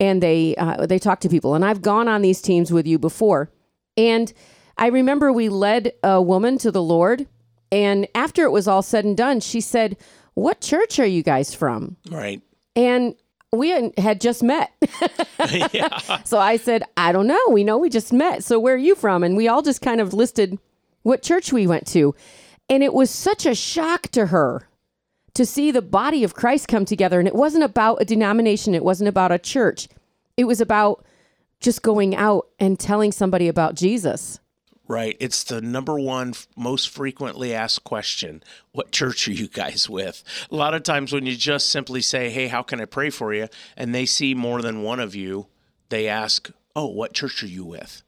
and 0.00 0.22
they 0.22 0.56
uh, 0.56 0.86
they 0.86 0.98
talk 0.98 1.20
to 1.20 1.28
people. 1.28 1.54
And 1.54 1.64
I've 1.64 1.82
gone 1.82 2.08
on 2.08 2.22
these 2.22 2.42
teams 2.42 2.72
with 2.72 2.86
you 2.86 2.98
before, 2.98 3.50
and 3.96 4.32
I 4.76 4.88
remember 4.88 5.32
we 5.32 5.48
led 5.48 5.92
a 6.02 6.20
woman 6.20 6.58
to 6.58 6.70
the 6.70 6.82
Lord, 6.82 7.26
and 7.70 8.08
after 8.14 8.42
it 8.42 8.50
was 8.50 8.66
all 8.66 8.82
said 8.82 9.04
and 9.04 9.16
done, 9.16 9.40
she 9.40 9.60
said, 9.60 9.96
"What 10.34 10.60
church 10.60 10.98
are 10.98 11.06
you 11.06 11.22
guys 11.22 11.54
from?" 11.54 11.96
Right. 12.10 12.42
And 12.76 13.14
we 13.54 13.90
had- 13.98 14.20
just 14.20 14.42
met. 14.42 14.72
yeah. 15.72 16.22
So 16.24 16.38
I 16.38 16.56
said, 16.56 16.82
I 16.96 17.12
don't 17.12 17.26
know. 17.26 17.40
We 17.50 17.64
know 17.64 17.78
we 17.78 17.90
just 17.90 18.12
met. 18.12 18.44
So 18.44 18.58
where 18.58 18.74
are 18.74 18.78
you 18.78 18.94
from? 18.94 19.22
And 19.22 19.36
we 19.36 19.48
all 19.48 19.62
just 19.62 19.82
kind 19.82 20.00
of 20.00 20.14
listed 20.14 20.58
what 21.02 21.22
church 21.22 21.52
we 21.52 21.66
went 21.66 21.86
to. 21.88 22.14
And 22.68 22.82
it 22.82 22.94
was 22.94 23.10
such 23.10 23.44
a 23.46 23.54
shock 23.54 24.02
to 24.08 24.26
her 24.26 24.68
to 25.34 25.44
see 25.44 25.70
the 25.70 25.82
body 25.82 26.24
of 26.24 26.34
Christ 26.34 26.68
come 26.68 26.84
together. 26.84 27.18
And 27.18 27.28
it 27.28 27.34
wasn't 27.34 27.64
about 27.64 28.00
a 28.00 28.04
denomination, 28.04 28.74
it 28.74 28.84
wasn't 28.84 29.08
about 29.08 29.32
a 29.32 29.38
church. 29.38 29.88
It 30.36 30.44
was 30.44 30.60
about 30.60 31.04
just 31.60 31.82
going 31.82 32.14
out 32.14 32.48
and 32.58 32.78
telling 32.78 33.12
somebody 33.12 33.48
about 33.48 33.74
Jesus. 33.74 34.40
Right. 34.86 35.16
It's 35.18 35.44
the 35.44 35.62
number 35.62 35.98
one 35.98 36.34
most 36.56 36.90
frequently 36.90 37.54
asked 37.54 37.84
question. 37.84 38.42
What 38.72 38.90
church 38.92 39.26
are 39.28 39.32
you 39.32 39.48
guys 39.48 39.88
with? 39.88 40.22
A 40.50 40.54
lot 40.54 40.74
of 40.74 40.82
times 40.82 41.12
when 41.12 41.24
you 41.24 41.36
just 41.36 41.70
simply 41.70 42.02
say, 42.02 42.28
Hey, 42.28 42.48
how 42.48 42.62
can 42.62 42.80
I 42.80 42.84
pray 42.84 43.08
for 43.10 43.32
you? 43.32 43.48
And 43.76 43.94
they 43.94 44.04
see 44.04 44.34
more 44.34 44.60
than 44.60 44.82
one 44.82 45.00
of 45.00 45.14
you, 45.14 45.46
they 45.88 46.06
ask, 46.06 46.50
Oh, 46.76 46.86
what 46.86 47.14
church 47.14 47.42
are 47.42 47.46
you 47.46 47.64
with? 47.64 48.02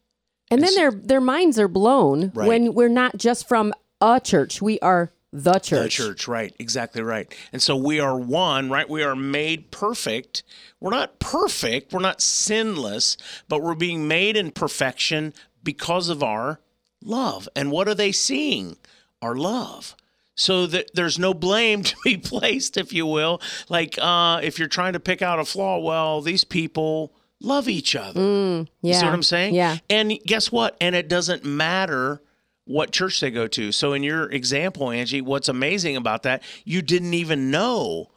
And 0.50 0.62
then 0.62 0.75
their 0.75 0.90
their 0.90 1.21
minds 1.21 1.59
are 1.59 1.68
blown 1.68 2.30
Right. 2.35 2.47
when 2.47 2.75
we're 2.75 2.88
not 2.88 3.16
just 3.16 3.49
from 3.49 3.73
a 4.00 4.21
church. 4.21 4.61
We 4.61 4.78
are 4.80 5.12
the 5.33 5.59
church. 5.59 5.97
The 5.97 6.04
church, 6.04 6.28
right. 6.28 6.54
Exactly 6.59 7.02
right. 7.02 7.35
And 7.52 7.61
so 7.62 7.75
we 7.76 8.00
are 8.00 8.18
one, 8.18 8.71
right? 8.71 8.88
We 8.88 9.02
are 9.02 9.16
made 9.16 9.71
perfect. 9.71 10.42
We're 10.80 10.90
not 10.90 11.18
perfect, 11.18 11.92
we're 11.92 12.00
not 12.00 12.21
sinless, 12.21 13.16
but 13.49 13.62
we're 13.62 13.75
being 13.75 14.06
made 14.06 14.37
in 14.37 14.50
perfection 14.50 15.33
because 15.64 16.09
of 16.09 16.23
our 16.23 16.61
love. 17.02 17.48
And 17.56 17.70
what 17.70 17.88
are 17.88 17.94
they 17.94 18.12
seeing? 18.12 18.76
Our 19.22 19.34
love. 19.34 19.94
So 20.34 20.66
that 20.66 20.90
there's 20.94 21.18
no 21.18 21.32
blame 21.32 21.82
to 21.84 21.96
be 22.04 22.16
placed, 22.16 22.76
if 22.76 22.92
you 22.92 23.06
will. 23.06 23.40
Like 23.68 23.98
uh, 24.00 24.40
if 24.42 24.58
you're 24.58 24.68
trying 24.68 24.92
to 24.92 25.00
pick 25.00 25.22
out 25.22 25.38
a 25.38 25.44
flaw, 25.44 25.78
well, 25.78 26.20
these 26.20 26.44
people 26.44 27.12
love 27.40 27.68
each 27.68 27.94
other. 27.96 28.20
You 28.20 28.66
Yeah. 28.82 28.98
see 29.00 29.04
what 29.06 29.14
I'm 29.14 29.22
saying? 29.22 29.54
Yeah. 29.54 29.78
And 29.90 30.12
guess 30.26 30.50
what? 30.52 30.76
And 30.80 30.94
it 30.94 31.08
doesn't 31.08 31.44
matter 31.44 32.20
what 32.64 32.90
church 32.92 33.20
they 33.20 33.30
go 33.30 33.46
to. 33.46 33.70
So 33.72 33.92
in 33.92 34.02
your 34.02 34.30
example, 34.30 34.90
Angie, 34.90 35.20
what's 35.20 35.48
amazing 35.48 35.96
about 35.96 36.24
that, 36.24 36.42
you 36.64 36.82
didn't 36.82 37.14
even 37.14 37.50
know 37.50 38.10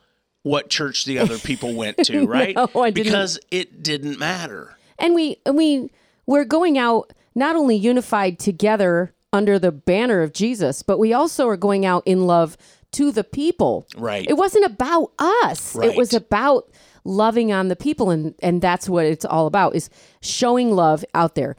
what 0.43 0.69
church 0.69 1.05
the 1.05 1.19
other 1.19 1.37
people 1.37 1.73
went 1.75 1.97
to, 2.05 2.25
right? 2.27 2.55
No, 2.55 2.67
I 2.75 2.89
didn't. 2.89 3.03
Because 3.05 3.39
it 3.51 3.83
didn't 3.83 4.17
matter. 4.19 4.75
and 4.97 5.13
we 5.15 5.37
and 5.45 5.55
we 5.55 5.89
we're 6.25 6.45
going 6.45 6.77
out 6.77 7.11
not 7.39 7.55
only 7.55 7.75
unified 7.75 8.37
together 8.37 9.15
under 9.33 9.57
the 9.57 9.71
banner 9.71 10.21
of 10.21 10.33
Jesus, 10.33 10.83
but 10.83 10.99
we 10.99 11.13
also 11.13 11.47
are 11.47 11.57
going 11.57 11.85
out 11.85 12.03
in 12.05 12.27
love 12.27 12.57
to 12.91 13.11
the 13.11 13.23
people. 13.23 13.87
Right. 13.97 14.25
It 14.27 14.37
wasn't 14.37 14.65
about 14.65 15.11
us. 15.17 15.75
Right. 15.75 15.89
It 15.89 15.97
was 15.97 16.13
about 16.13 16.69
loving 17.05 17.51
on 17.51 17.69
the 17.69 17.75
people 17.75 18.11
and 18.11 18.35
and 18.43 18.61
that's 18.61 18.89
what 18.89 19.05
it's 19.05 19.23
all 19.23 19.47
about 19.47 19.73
is 19.73 19.89
showing 20.21 20.75
love 20.75 21.03
out 21.15 21.33
there. 21.35 21.55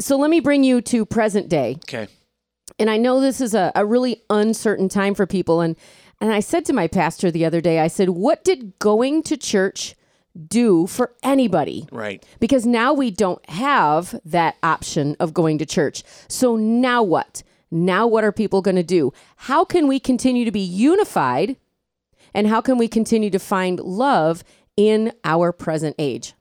So 0.00 0.16
let 0.16 0.30
me 0.30 0.40
bring 0.40 0.64
you 0.64 0.80
to 0.82 1.04
present 1.04 1.48
day. 1.48 1.76
Okay. 1.88 2.08
And 2.78 2.90
I 2.90 2.96
know 2.96 3.20
this 3.20 3.40
is 3.40 3.54
a, 3.54 3.70
a 3.74 3.84
really 3.84 4.22
uncertain 4.30 4.88
time 4.88 5.14
for 5.14 5.26
people. 5.26 5.60
And 5.60 5.76
and 6.20 6.32
I 6.32 6.40
said 6.40 6.64
to 6.66 6.72
my 6.72 6.86
pastor 6.86 7.30
the 7.30 7.44
other 7.44 7.60
day, 7.60 7.80
I 7.80 7.88
said, 7.88 8.10
What 8.10 8.44
did 8.44 8.78
going 8.78 9.22
to 9.24 9.36
church 9.36 9.94
do 10.48 10.86
for 10.86 11.12
anybody? 11.22 11.86
Right. 11.92 12.24
Because 12.40 12.66
now 12.66 12.92
we 12.92 13.10
don't 13.10 13.48
have 13.50 14.18
that 14.24 14.56
option 14.62 15.16
of 15.20 15.34
going 15.34 15.58
to 15.58 15.66
church. 15.66 16.02
So 16.28 16.56
now 16.56 17.02
what? 17.02 17.42
Now 17.70 18.06
what 18.06 18.24
are 18.24 18.32
people 18.32 18.62
going 18.62 18.76
to 18.76 18.82
do? 18.82 19.12
How 19.36 19.64
can 19.64 19.88
we 19.88 19.98
continue 19.98 20.44
to 20.44 20.52
be 20.52 20.60
unified? 20.60 21.56
And 22.32 22.46
how 22.48 22.60
can 22.60 22.78
we 22.78 22.88
continue 22.88 23.30
to 23.30 23.38
find 23.38 23.78
love 23.78 24.42
in 24.76 25.12
our 25.24 25.52
present 25.52 25.94
age? 25.98 26.34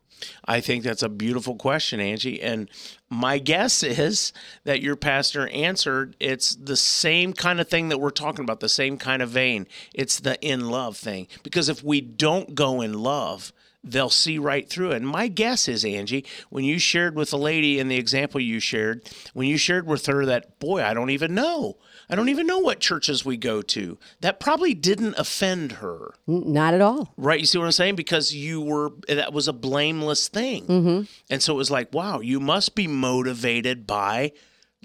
I 0.45 0.61
think 0.61 0.83
that's 0.83 1.03
a 1.03 1.09
beautiful 1.09 1.55
question, 1.55 1.99
Angie. 1.99 2.41
And 2.41 2.69
my 3.09 3.39
guess 3.39 3.83
is 3.83 4.31
that 4.63 4.81
your 4.81 4.95
pastor 4.95 5.47
answered 5.49 6.15
it's 6.19 6.55
the 6.55 6.77
same 6.77 7.33
kind 7.33 7.59
of 7.59 7.67
thing 7.67 7.89
that 7.89 7.99
we're 7.99 8.09
talking 8.09 8.43
about, 8.43 8.59
the 8.59 8.69
same 8.69 8.97
kind 8.97 9.21
of 9.21 9.29
vein. 9.29 9.67
It's 9.93 10.19
the 10.19 10.39
in 10.41 10.69
love 10.69 10.97
thing. 10.97 11.27
Because 11.43 11.69
if 11.69 11.83
we 11.83 12.01
don't 12.01 12.55
go 12.55 12.81
in 12.81 12.93
love, 12.93 13.51
they'll 13.83 14.09
see 14.09 14.37
right 14.37 14.69
through 14.69 14.91
it. 14.91 14.97
And 14.97 15.07
my 15.07 15.27
guess 15.27 15.67
is, 15.67 15.83
Angie, 15.83 16.25
when 16.49 16.63
you 16.63 16.79
shared 16.79 17.15
with 17.15 17.31
the 17.31 17.37
lady 17.37 17.79
in 17.79 17.89
the 17.89 17.97
example 17.97 18.39
you 18.39 18.59
shared, 18.59 19.09
when 19.33 19.47
you 19.47 19.57
shared 19.57 19.85
with 19.85 20.05
her 20.05 20.25
that, 20.25 20.59
boy, 20.59 20.83
I 20.83 20.93
don't 20.93 21.09
even 21.09 21.35
know. 21.35 21.77
I 22.09 22.15
don't 22.15 22.29
even 22.29 22.47
know 22.47 22.59
what 22.59 22.79
churches 22.79 23.25
we 23.25 23.37
go 23.37 23.61
to. 23.61 23.97
That 24.21 24.39
probably 24.39 24.73
didn't 24.73 25.15
offend 25.17 25.73
her. 25.73 26.13
Not 26.27 26.73
at 26.73 26.81
all. 26.81 27.13
Right. 27.17 27.39
You 27.39 27.45
see 27.45 27.57
what 27.57 27.65
I'm 27.65 27.71
saying? 27.71 27.95
Because 27.95 28.33
you 28.33 28.61
were, 28.61 28.91
that 29.07 29.33
was 29.33 29.47
a 29.47 29.53
blameless 29.53 30.27
thing. 30.27 30.65
Mm-hmm. 30.65 31.03
And 31.29 31.43
so 31.43 31.53
it 31.53 31.57
was 31.57 31.71
like, 31.71 31.93
wow, 31.93 32.19
you 32.19 32.39
must 32.39 32.75
be 32.75 32.87
motivated 32.87 33.85
by 33.85 34.31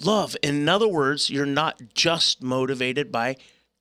love. 0.00 0.36
In 0.42 0.68
other 0.68 0.88
words, 0.88 1.30
you're 1.30 1.46
not 1.46 1.80
just 1.94 2.42
motivated 2.42 3.12
by 3.12 3.36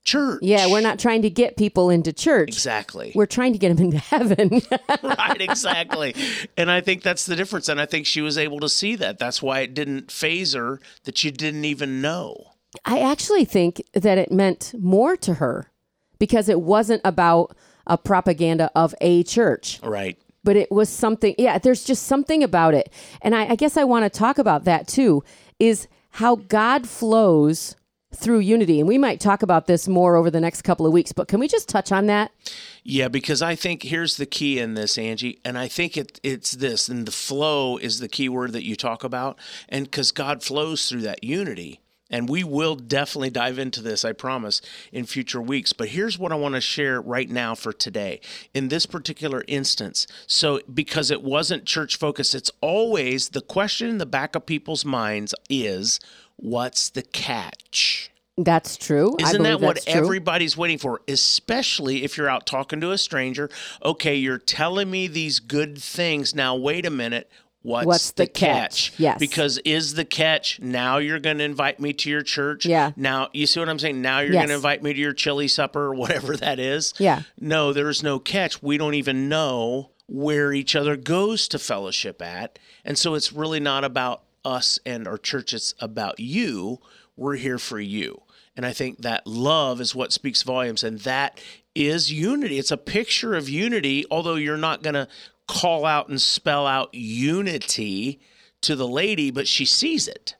church. 0.07 0.39
Yeah, 0.41 0.67
we're 0.71 0.81
not 0.81 0.97
trying 0.99 1.21
to 1.23 1.29
get 1.29 1.57
people 1.57 1.89
into 1.89 2.13
church. 2.13 2.49
Exactly. 2.49 3.11
We're 3.13 3.25
trying 3.27 3.51
to 3.53 3.59
get 3.59 3.75
them 3.75 3.85
into 3.85 3.97
heaven. 3.99 4.61
right, 5.03 5.41
exactly. 5.41 6.15
And 6.55 6.71
I 6.71 6.81
think 6.81 7.03
that's 7.03 7.25
the 7.25 7.35
difference. 7.35 7.67
And 7.69 7.79
I 7.79 7.85
think 7.85 8.05
she 8.07 8.21
was 8.21 8.37
able 8.37 8.59
to 8.61 8.69
see 8.69 8.95
that. 8.95 9.19
That's 9.19 9.41
why 9.43 9.59
it 9.59 9.73
didn't 9.73 10.09
faze 10.09 10.53
her 10.53 10.79
that 11.03 11.23
you 11.23 11.31
didn't 11.31 11.65
even 11.65 12.01
know. 12.01 12.53
I 12.85 12.99
actually 12.99 13.45
think 13.45 13.83
that 13.93 14.17
it 14.17 14.31
meant 14.31 14.73
more 14.79 15.17
to 15.17 15.35
her 15.35 15.71
because 16.19 16.47
it 16.49 16.61
wasn't 16.61 17.01
about 17.03 17.55
a 17.85 17.97
propaganda 17.97 18.71
of 18.75 18.95
a 19.01 19.23
church, 19.23 19.79
Right. 19.83 20.17
but 20.43 20.55
it 20.55 20.71
was 20.71 20.89
something. 20.89 21.35
Yeah, 21.37 21.57
there's 21.57 21.83
just 21.83 22.03
something 22.03 22.43
about 22.43 22.73
it. 22.73 22.91
And 23.21 23.35
I, 23.35 23.51
I 23.51 23.55
guess 23.55 23.77
I 23.77 23.83
want 23.83 24.03
to 24.05 24.09
talk 24.17 24.37
about 24.37 24.63
that 24.65 24.87
too 24.87 25.23
is 25.59 25.87
how 26.11 26.35
God 26.35 26.87
flows 26.87 27.75
through 28.17 28.39
unity. 28.39 28.79
And 28.79 28.87
we 28.87 28.97
might 28.97 29.19
talk 29.19 29.43
about 29.43 29.67
this 29.67 29.87
more 29.87 30.15
over 30.15 30.29
the 30.29 30.41
next 30.41 30.63
couple 30.63 30.85
of 30.85 30.93
weeks, 30.93 31.11
but 31.11 31.27
can 31.27 31.39
we 31.39 31.47
just 31.47 31.69
touch 31.69 31.91
on 31.91 32.07
that? 32.07 32.31
Yeah, 32.83 33.07
because 33.07 33.41
I 33.41 33.55
think 33.55 33.83
here's 33.83 34.17
the 34.17 34.25
key 34.25 34.59
in 34.59 34.73
this, 34.73 34.97
Angie, 34.97 35.39
and 35.45 35.57
I 35.57 35.67
think 35.67 35.97
it 35.97 36.19
it's 36.23 36.51
this, 36.51 36.87
and 36.87 37.05
the 37.05 37.11
flow 37.11 37.77
is 37.77 37.99
the 37.99 38.07
key 38.07 38.29
word 38.29 38.53
that 38.53 38.65
you 38.65 38.75
talk 38.75 39.03
about, 39.03 39.37
and 39.69 39.85
because 39.85 40.11
God 40.11 40.43
flows 40.43 40.87
through 40.89 41.01
that 41.01 41.23
unity. 41.23 41.79
And 42.09 42.29
we 42.29 42.43
will 42.43 42.75
definitely 42.75 43.31
dive 43.31 43.59
into 43.59 43.81
this, 43.81 44.05
I 44.05 44.13
promise, 44.13 44.61
in 44.93 45.05
future 45.05 45.41
weeks. 45.41 45.73
But 45.73 45.89
here's 45.89 46.17
what 46.17 46.31
I 46.31 46.35
want 46.35 46.55
to 46.55 46.61
share 46.61 47.01
right 47.01 47.29
now 47.29 47.53
for 47.53 47.73
today. 47.73 48.21
In 48.53 48.69
this 48.69 48.85
particular 48.85 49.43
instance, 49.47 50.07
so 50.25 50.61
because 50.73 51.11
it 51.11 51.21
wasn't 51.21 51.65
church 51.65 51.97
focused, 51.97 52.33
it's 52.33 52.51
always 52.61 53.29
the 53.29 53.41
question 53.41 53.89
in 53.89 53.97
the 53.97 54.05
back 54.05 54.35
of 54.35 54.45
people's 54.45 54.85
minds 54.85 55.35
is 55.49 55.99
what's 56.37 56.89
the 56.89 57.01
catch? 57.03 58.09
That's 58.39 58.77
true. 58.77 59.15
Isn't 59.19 59.41
that 59.43 59.59
what 59.59 59.81
true. 59.83 59.93
everybody's 59.93 60.55
waiting 60.55 60.77
for? 60.77 61.01
Especially 61.07 62.03
if 62.03 62.17
you're 62.17 62.29
out 62.29 62.45
talking 62.45 62.79
to 62.81 62.91
a 62.91 62.97
stranger. 62.97 63.49
Okay, 63.83 64.15
you're 64.15 64.37
telling 64.37 64.91
me 64.91 65.07
these 65.07 65.39
good 65.39 65.77
things. 65.79 66.35
Now, 66.35 66.55
wait 66.55 66.85
a 66.85 66.91
minute. 66.91 67.31
What's, 67.63 67.85
What's 67.87 68.11
the, 68.11 68.23
the 68.23 68.29
catch? 68.29 68.91
catch? 68.91 68.99
Yes. 68.99 69.17
Because 69.19 69.57
is 69.65 69.95
the 69.95 70.05
catch 70.05 70.59
now 70.61 70.99
you're 70.99 71.19
going 71.19 71.39
to 71.39 71.43
invite 71.43 71.79
me 71.79 71.91
to 71.93 72.09
your 72.09 72.21
church? 72.21 72.65
Yeah. 72.65 72.91
Now, 72.95 73.29
you 73.33 73.45
see 73.47 73.59
what 73.59 73.67
I'm 73.67 73.79
saying? 73.79 74.01
Now 74.01 74.19
you're 74.19 74.33
Yes. 74.33 74.41
going 74.41 74.49
to 74.49 74.55
invite 74.55 74.83
me 74.83 74.93
to 74.93 74.99
your 74.99 75.13
chili 75.13 75.47
supper 75.47 75.85
or 75.85 75.95
whatever 75.95 76.37
that 76.37 76.59
is? 76.59 76.93
Yeah. 76.99 77.23
No, 77.41 77.73
there's 77.73 78.03
no 78.03 78.19
catch. 78.19 78.61
We 78.61 78.77
don't 78.77 78.93
even 78.93 79.27
know 79.27 79.91
where 80.05 80.53
each 80.53 80.75
other 80.75 80.95
goes 80.95 81.47
to 81.49 81.59
fellowship 81.59 82.21
at. 82.21 82.57
And 82.85 82.97
so 82.97 83.15
it's 83.15 83.33
really 83.33 83.59
not 83.59 83.83
about 83.83 84.21
us 84.47 84.79
and 84.85 85.07
our 85.07 85.17
church, 85.17 85.53
it's 85.53 85.73
about 85.79 86.19
you. 86.19 86.79
We're 87.15 87.35
here 87.35 87.59
for 87.59 87.79
you. 87.79 88.21
And 88.55 88.65
I 88.65 88.73
think 88.73 88.99
that 88.99 89.27
love 89.27 89.81
is 89.81 89.93
what 89.93 90.13
speaks 90.13 90.41
volumes. 90.43 90.83
And 90.83 90.99
that 91.01 91.39
is 91.75 92.11
unity. 92.11 92.57
It's 92.57 92.71
a 92.71 92.77
picture 92.77 93.35
of 93.35 93.49
unity, 93.49 94.05
although 94.09 94.35
you're 94.35 94.57
not 94.57 94.81
going 94.81 94.95
to 94.95 95.07
call 95.47 95.85
out 95.85 96.09
and 96.09 96.21
spell 96.21 96.65
out 96.65 96.93
unity 96.93 98.19
to 98.61 98.75
the 98.75 98.87
lady, 98.87 99.29
but 99.31 99.47
she 99.47 99.65
sees 99.65 100.07
it. 100.07 100.35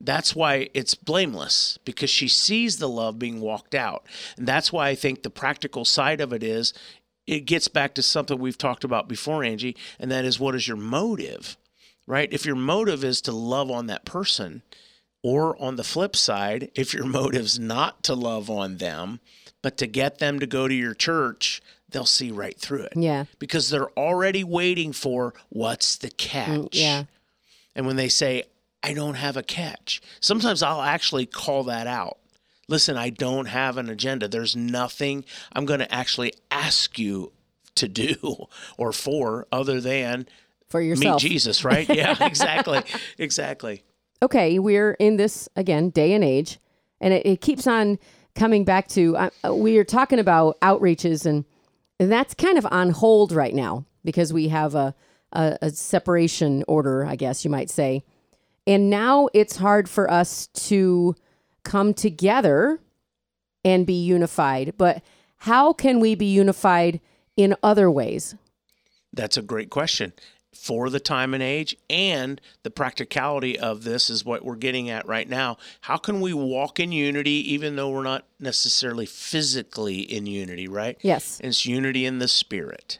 That's 0.00 0.34
why 0.36 0.68
it's 0.74 0.94
blameless 0.94 1.78
because 1.84 2.10
she 2.10 2.28
sees 2.28 2.78
the 2.78 2.88
love 2.88 3.18
being 3.18 3.40
walked 3.40 3.74
out. 3.74 4.06
And 4.36 4.46
that's 4.46 4.72
why 4.72 4.88
I 4.88 4.94
think 4.94 5.22
the 5.22 5.30
practical 5.30 5.84
side 5.84 6.20
of 6.20 6.32
it 6.32 6.42
is 6.42 6.72
it 7.26 7.40
gets 7.40 7.68
back 7.68 7.94
to 7.94 8.02
something 8.02 8.38
we've 8.38 8.56
talked 8.56 8.84
about 8.84 9.08
before, 9.08 9.42
Angie, 9.42 9.76
and 9.98 10.10
that 10.10 10.24
is 10.24 10.38
what 10.38 10.54
is 10.54 10.68
your 10.68 10.76
motive, 10.76 11.56
right? 12.08 12.32
If 12.32 12.44
your 12.44 12.56
motive 12.56 13.04
is 13.04 13.20
to 13.22 13.32
love 13.32 13.70
on 13.70 13.86
that 13.86 14.04
person, 14.04 14.62
or 15.22 15.60
on 15.60 15.76
the 15.76 15.84
flip 15.84 16.16
side, 16.16 16.70
if 16.74 16.94
your 16.94 17.04
motive's 17.20 17.58
not 17.58 18.02
to 18.04 18.14
love 18.14 18.50
on 18.50 18.78
them, 18.78 19.20
but 19.62 19.76
to 19.78 19.86
get 19.86 20.18
them 20.18 20.40
to 20.40 20.46
go 20.46 20.68
to 20.68 20.74
your 20.74 20.94
church, 20.94 21.60
they'll 21.88 22.06
see 22.06 22.30
right 22.30 22.58
through 22.58 22.82
it. 22.82 22.92
Yeah. 22.94 23.24
Because 23.38 23.70
they're 23.70 23.90
already 23.90 24.44
waiting 24.44 24.92
for 24.92 25.34
what's 25.48 25.96
the 25.96 26.10
catch. 26.10 26.48
Mm, 26.48 26.68
yeah. 26.72 27.04
And 27.74 27.86
when 27.86 27.96
they 27.96 28.08
say, 28.08 28.44
I 28.82 28.94
don't 28.94 29.14
have 29.14 29.36
a 29.36 29.42
catch, 29.42 30.00
sometimes 30.20 30.62
I'll 30.62 30.82
actually 30.82 31.26
call 31.26 31.64
that 31.64 31.86
out. 31.86 32.18
Listen, 32.68 32.96
I 32.96 33.10
don't 33.10 33.46
have 33.46 33.76
an 33.78 33.88
agenda. 33.88 34.28
There's 34.28 34.54
nothing 34.54 35.24
I'm 35.52 35.64
going 35.64 35.80
to 35.80 35.92
actually 35.92 36.34
ask 36.50 36.98
you 36.98 37.32
to 37.76 37.88
do 37.88 38.46
or 38.76 38.92
for 38.92 39.46
other 39.50 39.80
than 39.80 40.28
For 40.70 40.80
yourself. 40.80 41.22
meet 41.22 41.30
Jesus, 41.30 41.64
right? 41.64 41.88
Yeah, 41.94 42.16
exactly. 42.24 42.82
exactly. 43.16 43.82
okay, 44.22 44.58
we're 44.58 44.92
in 44.92 45.16
this 45.16 45.48
again 45.56 45.90
day 45.90 46.12
and 46.12 46.22
age, 46.22 46.58
and 47.00 47.14
it, 47.14 47.24
it 47.26 47.40
keeps 47.40 47.66
on 47.66 47.98
coming 48.34 48.64
back 48.64 48.88
to 48.88 49.16
uh, 49.16 49.30
uh, 49.44 49.54
we 49.54 49.78
are 49.78 49.84
talking 49.84 50.18
about 50.18 50.60
outreaches, 50.60 51.24
and, 51.24 51.44
and 51.98 52.12
that's 52.12 52.34
kind 52.34 52.58
of 52.58 52.66
on 52.70 52.90
hold 52.90 53.32
right 53.32 53.54
now 53.54 53.84
because 54.04 54.32
we 54.32 54.48
have 54.48 54.74
a, 54.74 54.94
a 55.32 55.58
a 55.62 55.70
separation 55.70 56.64
order, 56.68 57.04
I 57.04 57.16
guess 57.16 57.44
you 57.44 57.50
might 57.50 57.70
say, 57.70 58.04
and 58.66 58.90
now 58.90 59.28
it's 59.32 59.56
hard 59.56 59.88
for 59.88 60.10
us 60.10 60.48
to 60.68 61.14
come 61.64 61.94
together 61.94 62.80
and 63.64 63.86
be 63.86 64.04
unified. 64.04 64.74
But 64.76 65.02
how 65.38 65.72
can 65.72 66.00
we 66.00 66.14
be 66.14 66.26
unified 66.26 67.00
in 67.36 67.54
other 67.62 67.90
ways? 67.90 68.34
That's 69.12 69.36
a 69.36 69.42
great 69.42 69.70
question. 69.70 70.12
For 70.60 70.90
the 70.90 71.00
time 71.00 71.34
and 71.34 71.42
age 71.42 71.76
and 71.88 72.40
the 72.62 72.70
practicality 72.70 73.58
of 73.58 73.84
this 73.84 74.10
is 74.10 74.24
what 74.24 74.44
we're 74.44 74.56
getting 74.56 74.90
at 74.90 75.06
right 75.06 75.28
now. 75.28 75.56
How 75.82 75.96
can 75.96 76.20
we 76.20 76.34
walk 76.34 76.80
in 76.80 76.90
unity 76.90 77.52
even 77.54 77.76
though 77.76 77.90
we're 77.90 78.02
not 78.02 78.26
necessarily 78.40 79.06
physically 79.06 80.00
in 80.00 80.26
unity, 80.26 80.66
right? 80.66 80.98
Yes. 81.00 81.40
It's 81.42 81.64
unity 81.64 82.04
in 82.04 82.18
the 82.18 82.28
spirit. 82.28 82.98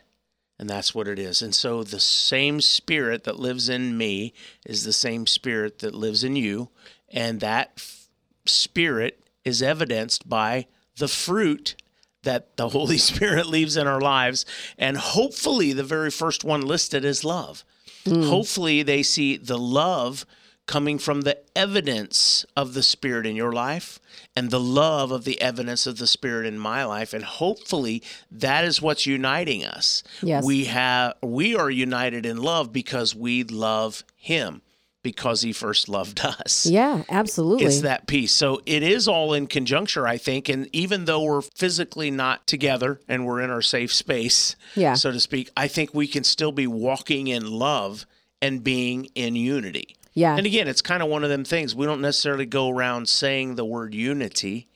And 0.57 0.69
that's 0.69 0.95
what 0.95 1.07
it 1.07 1.19
is. 1.19 1.41
And 1.41 1.53
so 1.53 1.83
the 1.83 1.99
same 1.99 2.59
spirit 2.61 3.25
that 3.25 3.39
lives 3.39 3.69
in 3.69 3.97
me 3.97 4.33
is 4.65 4.83
the 4.83 4.93
same 4.93 5.27
spirit 5.27 5.79
that 5.79 5.93
lives 5.93 6.23
in 6.23 6.35
you. 6.35 6.69
And 7.09 7.39
that 7.41 7.73
f- 7.77 8.07
spirit 8.45 9.23
is 9.45 9.61
evidenced 9.61 10.27
by 10.27 10.67
the 10.97 11.07
fruit 11.07 11.75
that 12.23 12.57
the 12.57 12.69
Holy 12.69 12.97
Spirit 13.09 13.47
leaves 13.47 13.77
in 13.77 13.87
our 13.87 14.01
lives. 14.01 14.45
And 14.77 14.97
hopefully, 14.97 15.73
the 15.73 15.83
very 15.83 16.11
first 16.11 16.43
one 16.43 16.61
listed 16.61 17.05
is 17.05 17.23
love. 17.23 17.63
Mm. 18.05 18.27
Hopefully, 18.29 18.83
they 18.83 19.03
see 19.03 19.37
the 19.37 19.57
love 19.57 20.25
coming 20.69 20.99
from 20.99 21.21
the 21.21 21.35
evidence 21.57 22.45
of 22.55 22.75
the 22.75 22.83
Spirit 22.83 23.25
in 23.25 23.35
your 23.35 23.51
life 23.51 23.99
and 24.35 24.51
the 24.51 24.59
love 24.59 25.11
of 25.11 25.23
the 25.23 25.41
evidence 25.41 25.87
of 25.87 25.97
the 25.97 26.05
Spirit 26.05 26.45
in 26.45 26.59
my 26.59 26.85
life. 26.85 27.11
And 27.11 27.23
hopefully, 27.23 28.03
that 28.29 28.63
is 28.63 28.79
what's 28.79 29.07
uniting 29.07 29.65
us. 29.65 30.03
Yes. 30.21 30.45
We 30.45 30.65
have 30.65 31.15
we 31.23 31.55
are 31.55 31.71
united 31.71 32.25
in 32.25 32.37
love 32.37 32.71
because 32.71 33.15
we 33.15 33.43
love 33.43 34.03
Him. 34.15 34.61
Because 35.01 35.41
he 35.41 35.53
first 35.53 35.87
loved 35.89 36.19
us. 36.23 36.65
Yeah, 36.65 37.03
absolutely. 37.09 37.65
It's 37.65 37.81
that 37.81 38.07
piece. 38.07 38.31
So 38.33 38.61
it 38.65 38.83
is 38.83 39.07
all 39.07 39.33
in 39.33 39.47
conjuncture, 39.47 40.07
I 40.07 40.17
think. 40.17 40.49
And 40.49 40.67
even 40.73 41.05
though 41.05 41.23
we're 41.23 41.41
physically 41.41 42.11
not 42.11 42.45
together 42.47 42.99
and 43.07 43.25
we're 43.25 43.41
in 43.41 43.49
our 43.49 43.61
safe 43.61 43.93
space, 43.93 44.55
Yeah. 44.75 44.93
so 44.95 45.11
to 45.11 45.19
speak, 45.19 45.49
I 45.55 45.67
think 45.67 45.93
we 45.93 46.07
can 46.07 46.23
still 46.23 46.51
be 46.51 46.67
walking 46.67 47.27
in 47.27 47.49
love 47.49 48.05
and 48.41 48.63
being 48.63 49.05
in 49.15 49.35
unity. 49.35 49.95
Yeah. 50.13 50.35
And 50.35 50.45
again, 50.45 50.67
it's 50.67 50.81
kind 50.81 51.01
of 51.03 51.09
one 51.09 51.23
of 51.23 51.29
them 51.29 51.45
things. 51.45 51.73
We 51.75 51.85
don't 51.85 52.01
necessarily 52.01 52.45
go 52.45 52.69
around 52.69 53.07
saying 53.07 53.55
the 53.55 53.65
word 53.65 53.93
unity 53.93 54.67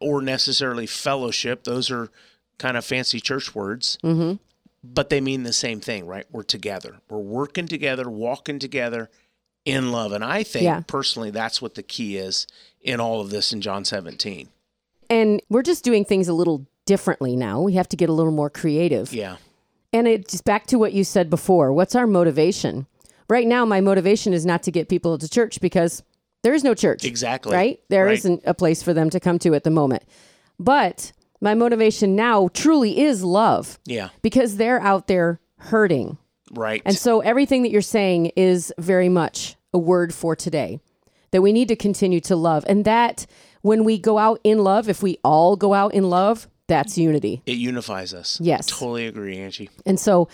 or 0.00 0.20
necessarily 0.20 0.86
fellowship. 0.86 1.64
Those 1.64 1.90
are 1.90 2.10
kind 2.58 2.76
of 2.76 2.84
fancy 2.84 3.20
church 3.20 3.54
words. 3.54 3.96
Mm-hmm. 4.04 4.34
But 4.84 5.10
they 5.10 5.20
mean 5.20 5.44
the 5.44 5.52
same 5.52 5.78
thing, 5.80 6.06
right? 6.06 6.26
We're 6.32 6.42
together. 6.42 6.96
We're 7.08 7.18
working 7.18 7.68
together, 7.68 8.10
walking 8.10 8.58
together 8.58 9.10
in 9.64 9.92
love. 9.92 10.12
And 10.12 10.24
I 10.24 10.42
think 10.42 10.64
Yeah. 10.64 10.80
personally 10.86 11.30
that's 11.30 11.62
what 11.62 11.74
the 11.74 11.82
key 11.82 12.16
is 12.16 12.46
in 12.80 13.00
all 13.00 13.20
of 13.20 13.30
this 13.30 13.52
in 13.52 13.60
John 13.60 13.84
17. 13.84 14.48
And 15.08 15.40
we're 15.48 15.62
just 15.62 15.84
doing 15.84 16.04
things 16.04 16.28
a 16.28 16.32
little 16.32 16.66
differently 16.86 17.36
now. 17.36 17.60
We 17.60 17.74
have 17.74 17.88
to 17.90 17.96
get 17.96 18.08
a 18.08 18.12
little 18.12 18.32
more 18.32 18.50
creative. 18.50 19.12
Yeah. 19.12 19.36
And 19.92 20.08
it's 20.08 20.40
back 20.40 20.66
to 20.68 20.78
what 20.78 20.92
you 20.94 21.04
said 21.04 21.28
before. 21.30 21.72
What's 21.72 21.94
our 21.94 22.06
motivation? 22.06 22.86
Right 23.28 23.46
now, 23.46 23.64
my 23.64 23.80
motivation 23.80 24.32
is 24.32 24.44
not 24.44 24.62
to 24.64 24.70
get 24.70 24.88
people 24.88 25.16
to 25.18 25.28
church 25.28 25.60
because 25.60 26.02
there 26.42 26.54
is 26.54 26.64
no 26.64 26.74
church. 26.74 27.04
Exactly. 27.04 27.54
Right? 27.54 27.80
There 27.88 28.06
Right. 28.06 28.24
not 28.24 28.40
a 28.44 28.54
place 28.54 28.82
for 28.82 28.92
them 28.92 29.10
to 29.10 29.20
come 29.20 29.38
to 29.40 29.54
at 29.54 29.64
the 29.64 29.70
moment. 29.70 30.02
But 30.58 31.12
my 31.40 31.54
motivation 31.54 32.16
now 32.16 32.48
truly 32.52 33.00
is 33.00 33.22
love 33.22 33.78
Yeah. 33.84 34.08
because 34.22 34.56
they're 34.56 34.80
out 34.80 35.06
there 35.06 35.40
hurting. 35.58 36.18
Right. 36.52 36.82
And 36.84 36.96
so 36.96 37.20
everything 37.20 37.62
that 37.62 37.70
you're 37.70 37.80
saying 37.82 38.26
is 38.36 38.72
very 38.78 39.08
much 39.08 39.56
a 39.72 39.78
word 39.78 40.14
for 40.14 40.36
today 40.36 40.80
that 41.30 41.40
we 41.42 41.52
need 41.52 41.68
to 41.68 41.76
continue 41.76 42.20
to 42.20 42.36
love. 42.36 42.64
And 42.68 42.84
that 42.84 43.26
when 43.62 43.84
we 43.84 43.98
go 43.98 44.18
out 44.18 44.38
in 44.44 44.58
love, 44.58 44.88
if 44.88 45.02
we 45.02 45.18
all 45.24 45.56
go 45.56 45.72
out 45.72 45.94
in 45.94 46.10
love, 46.10 46.46
that's 46.68 46.96
unity. 46.98 47.42
it 47.46 47.56
unifies 47.58 48.12
us. 48.14 48.38
Yes. 48.40 48.66
Totally 48.66 49.06
agree, 49.06 49.38
Angie. 49.38 49.70
And 49.86 49.98
so 49.98 50.28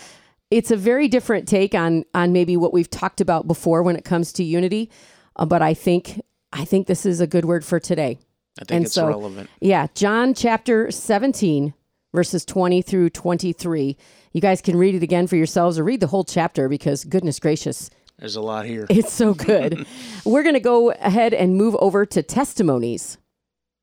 it's 0.50 0.70
a 0.70 0.76
very 0.76 1.08
different 1.08 1.46
take 1.48 1.74
on 1.74 2.04
on 2.14 2.32
maybe 2.32 2.56
what 2.56 2.72
we've 2.72 2.90
talked 2.90 3.20
about 3.20 3.46
before 3.46 3.82
when 3.82 3.96
it 3.96 4.04
comes 4.04 4.32
to 4.34 4.44
unity. 4.44 4.90
Uh, 5.36 5.46
but 5.46 5.62
I 5.62 5.74
think 5.74 6.20
I 6.52 6.64
think 6.64 6.86
this 6.86 7.04
is 7.06 7.20
a 7.20 7.26
good 7.26 7.44
word 7.44 7.64
for 7.64 7.78
today. 7.80 8.18
I 8.60 8.64
think 8.64 8.70
And 8.76 8.84
it's 8.86 8.94
so- 8.94 9.06
relevant. 9.08 9.50
Yeah, 9.60 9.86
John 9.94 10.34
chapter 10.34 10.90
17 10.90 11.74
verses 12.18 12.44
20 12.44 12.82
through 12.82 13.08
23. 13.10 13.96
You 14.32 14.40
guys 14.40 14.60
can 14.60 14.76
read 14.76 14.96
it 14.96 15.04
again 15.04 15.28
for 15.28 15.36
yourselves 15.36 15.78
or 15.78 15.84
read 15.84 16.00
the 16.00 16.08
whole 16.08 16.24
chapter 16.24 16.68
because 16.68 17.04
goodness 17.04 17.38
gracious, 17.38 17.90
There's 18.18 18.34
a 18.34 18.40
lot 18.40 18.66
here. 18.66 18.86
it's 18.90 19.12
so 19.12 19.34
good. 19.34 19.86
We're 20.24 20.42
going 20.42 20.56
to 20.56 20.60
go 20.60 20.90
ahead 20.90 21.32
and 21.32 21.54
move 21.54 21.76
over 21.78 22.04
to 22.06 22.20
testimonies. 22.24 23.18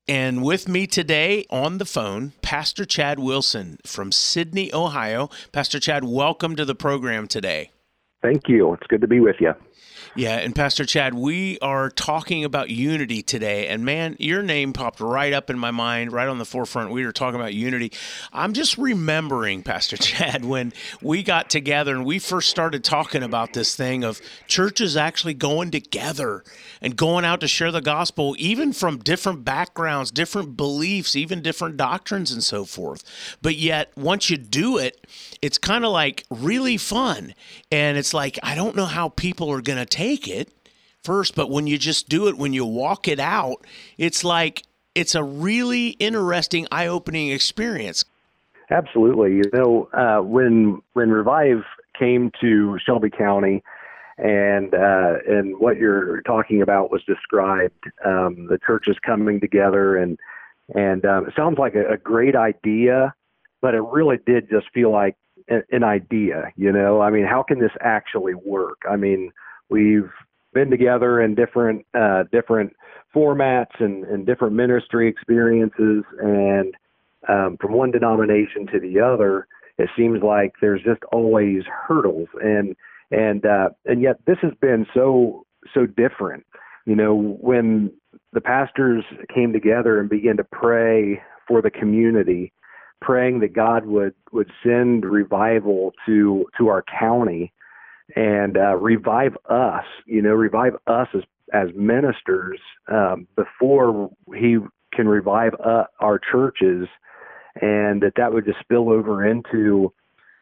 And 0.06 0.44
with 0.44 0.68
me 0.68 0.86
today 0.86 1.46
on 1.48 1.78
the 1.78 1.86
phone, 1.86 2.32
Pastor 2.42 2.84
Chad 2.84 3.18
Wilson 3.18 3.78
from 3.86 4.12
Sidney, 4.12 4.70
Ohio. 4.74 5.30
Pastor 5.50 5.80
Chad, 5.80 6.04
welcome 6.04 6.56
to 6.56 6.66
the 6.66 6.74
program 6.74 7.28
today. 7.28 7.70
Thank 8.20 8.50
you. 8.50 8.74
It's 8.74 8.86
good 8.86 9.00
to 9.00 9.08
be 9.08 9.20
with 9.20 9.36
you. 9.40 9.54
Yeah, 10.16 10.36
and 10.36 10.54
Pastor 10.54 10.86
Chad, 10.86 11.12
we 11.12 11.58
are 11.60 11.90
talking 11.90 12.42
about 12.42 12.70
unity 12.70 13.22
today. 13.22 13.66
And 13.66 13.84
man, 13.84 14.16
your 14.18 14.40
name 14.40 14.72
popped 14.72 14.98
right 14.98 15.34
up 15.34 15.50
in 15.50 15.58
my 15.58 15.70
mind, 15.70 16.10
right 16.10 16.26
on 16.26 16.38
the 16.38 16.46
forefront. 16.46 16.90
We 16.90 17.04
were 17.04 17.12
talking 17.12 17.38
about 17.38 17.52
unity. 17.52 17.92
I'm 18.32 18.54
just 18.54 18.78
remembering, 18.78 19.62
Pastor 19.62 19.96
Chad, 19.98 20.46
when 20.46 20.72
we 21.02 21.22
got 21.22 21.50
together 21.50 21.94
and 21.94 22.06
we 22.06 22.18
first 22.18 22.48
started 22.48 22.82
talking 22.82 23.22
about 23.22 23.52
this 23.52 23.76
thing 23.76 24.04
of 24.04 24.22
churches 24.46 24.96
actually 24.96 25.34
going 25.34 25.70
together 25.70 26.42
and 26.80 26.96
going 26.96 27.26
out 27.26 27.40
to 27.40 27.48
share 27.48 27.70
the 27.70 27.82
gospel, 27.82 28.34
even 28.38 28.72
from 28.72 28.96
different 28.96 29.44
backgrounds, 29.44 30.10
different 30.10 30.56
beliefs, 30.56 31.14
even 31.14 31.42
different 31.42 31.76
doctrines 31.76 32.32
and 32.32 32.42
so 32.42 32.64
forth. 32.64 33.04
But 33.42 33.56
yet, 33.56 33.92
once 33.98 34.30
you 34.30 34.38
do 34.38 34.78
it, 34.78 35.06
it's 35.42 35.58
kind 35.58 35.84
of 35.84 35.92
like 35.92 36.24
really 36.30 36.78
fun. 36.78 37.34
And 37.70 37.98
it's 37.98 38.14
like, 38.14 38.38
I 38.42 38.54
don't 38.54 38.76
know 38.76 38.86
how 38.86 39.10
people 39.10 39.50
are 39.52 39.60
going 39.60 39.78
to 39.78 39.84
take 39.84 40.05
it 40.14 40.48
first, 41.02 41.34
but 41.34 41.50
when 41.50 41.66
you 41.66 41.78
just 41.78 42.08
do 42.08 42.28
it, 42.28 42.36
when 42.36 42.52
you 42.52 42.64
walk 42.64 43.06
it 43.08 43.20
out, 43.20 43.64
it's 43.98 44.24
like, 44.24 44.62
it's 44.94 45.14
a 45.14 45.22
really 45.22 45.90
interesting, 45.90 46.66
eye 46.72 46.86
opening 46.86 47.30
experience. 47.30 48.04
Absolutely. 48.70 49.36
You 49.36 49.42
know, 49.52 49.88
uh, 49.92 50.22
when 50.22 50.80
when 50.94 51.10
Revive 51.10 51.64
came 51.98 52.32
to 52.40 52.78
Shelby 52.84 53.10
County, 53.10 53.62
and 54.18 54.74
uh, 54.74 55.14
and 55.28 55.60
what 55.60 55.76
you're 55.76 56.22
talking 56.22 56.62
about 56.62 56.90
was 56.90 57.02
described, 57.04 57.84
um, 58.04 58.46
the 58.48 58.58
churches 58.66 58.96
coming 59.04 59.38
together, 59.38 59.96
and 59.96 60.18
and 60.74 61.04
um, 61.04 61.26
it 61.28 61.34
sounds 61.36 61.58
like 61.58 61.74
a, 61.74 61.92
a 61.92 61.96
great 61.96 62.34
idea, 62.34 63.14
but 63.60 63.74
it 63.74 63.82
really 63.82 64.18
did 64.26 64.48
just 64.50 64.66
feel 64.74 64.90
like 64.90 65.16
an 65.70 65.84
idea. 65.84 66.50
You 66.56 66.72
know, 66.72 67.00
I 67.00 67.10
mean, 67.10 67.26
how 67.26 67.42
can 67.44 67.60
this 67.60 67.70
actually 67.80 68.34
work? 68.34 68.78
I 68.90 68.96
mean, 68.96 69.30
we've 69.68 70.10
been 70.52 70.70
together 70.70 71.20
in 71.20 71.34
different 71.34 71.84
uh, 71.94 72.24
different 72.32 72.72
formats 73.14 73.80
and, 73.80 74.04
and 74.04 74.26
different 74.26 74.54
ministry 74.54 75.08
experiences, 75.08 76.04
and 76.20 76.74
um, 77.28 77.56
from 77.60 77.72
one 77.72 77.90
denomination 77.90 78.66
to 78.72 78.80
the 78.80 79.00
other, 79.00 79.46
it 79.78 79.88
seems 79.96 80.22
like 80.22 80.52
there's 80.60 80.82
just 80.82 81.02
always 81.12 81.62
hurdles, 81.86 82.28
and 82.42 82.74
and 83.10 83.44
uh, 83.44 83.68
and 83.84 84.02
yet 84.02 84.16
this 84.26 84.38
has 84.42 84.52
been 84.60 84.86
so 84.94 85.44
so 85.74 85.86
different. 85.86 86.44
You 86.86 86.96
know, 86.96 87.36
when 87.40 87.92
the 88.32 88.40
pastors 88.40 89.04
came 89.34 89.52
together 89.52 89.98
and 90.00 90.08
began 90.08 90.36
to 90.36 90.44
pray 90.44 91.20
for 91.48 91.60
the 91.60 91.70
community, 91.70 92.52
praying 93.00 93.40
that 93.40 93.52
God 93.54 93.86
would 93.86 94.14
would 94.32 94.50
send 94.62 95.04
revival 95.04 95.92
to 96.06 96.46
to 96.58 96.68
our 96.68 96.84
county 96.98 97.52
and 98.14 98.56
uh, 98.56 98.76
revive 98.76 99.36
us. 99.48 99.84
You 100.06 100.22
know, 100.22 100.32
revive 100.32 100.74
us 100.86 101.08
as 101.14 101.22
as 101.52 101.68
ministers 101.74 102.60
um, 102.88 103.26
before 103.36 104.10
He 104.34 104.58
can 104.92 105.08
revive 105.08 105.52
uh, 105.64 105.84
our 106.00 106.18
churches, 106.18 106.88
and 107.60 108.02
that 108.02 108.12
that 108.16 108.32
would 108.32 108.44
just 108.44 108.60
spill 108.60 108.90
over 108.90 109.26
into 109.26 109.92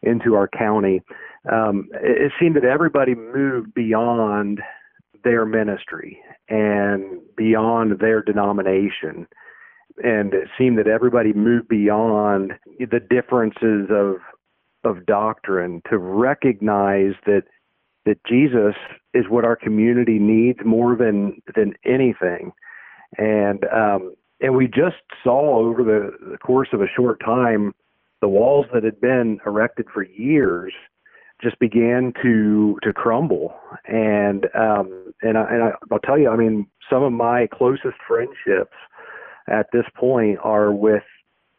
into 0.03 0.35
our 0.35 0.49
county. 0.49 1.03
Um, 1.51 1.89
it, 1.95 2.27
it 2.27 2.33
seemed 2.39 2.57
that 2.57 2.65
everybody 2.65 3.15
moved 3.15 3.75
beyond 3.75 4.61
their 5.25 5.47
ministry 5.47 6.21
and 6.49 7.21
beyond 7.37 7.99
their 7.99 8.23
denomination. 8.23 9.27
And 10.03 10.35
it 10.35 10.49
seemed 10.59 10.79
that 10.79 10.87
everybody 10.87 11.33
moved 11.33 11.69
beyond 11.69 12.53
the 12.79 13.01
differences 13.01 13.89
of 13.91 14.17
of 14.87 15.07
doctrine 15.07 15.83
to 15.91 15.99
recognize 15.99 17.15
that 17.27 17.43
that 18.07 18.23
Jesus 18.27 18.75
is 19.15 19.25
what 19.29 19.45
our 19.45 19.57
community 19.57 20.19
needs 20.19 20.59
more 20.65 20.97
than 20.97 21.41
than 21.55 21.75
anything. 21.85 22.53
And 23.17 23.65
um, 23.67 24.15
and 24.41 24.55
we 24.55 24.67
just 24.67 24.97
saw 25.23 25.59
over 25.59 25.83
the, 25.83 26.11
the 26.33 26.39
course 26.39 26.69
of 26.73 26.81
a 26.81 26.87
short 26.95 27.21
time 27.21 27.75
the 28.21 28.29
walls 28.29 28.67
that 28.73 28.85
had 28.85 29.01
been 29.01 29.39
erected 29.47 29.87
for 29.93 30.03
years 30.03 30.73
just 31.43 31.59
began 31.59 32.13
to 32.23 32.79
to 32.83 32.93
crumble 32.93 33.55
and 33.87 34.47
um 34.55 35.13
and 35.23 35.37
I, 35.37 35.45
and 35.51 35.63
I, 35.65 35.71
I'll 35.91 35.99
tell 35.99 36.19
you 36.19 36.31
I 36.31 36.37
mean 36.37 36.67
some 36.89 37.03
of 37.03 37.13
my 37.13 37.49
closest 37.53 37.97
friendships 38.07 38.77
at 39.49 39.67
this 39.73 39.85
point 39.95 40.39
are 40.43 40.73
with 40.73 41.03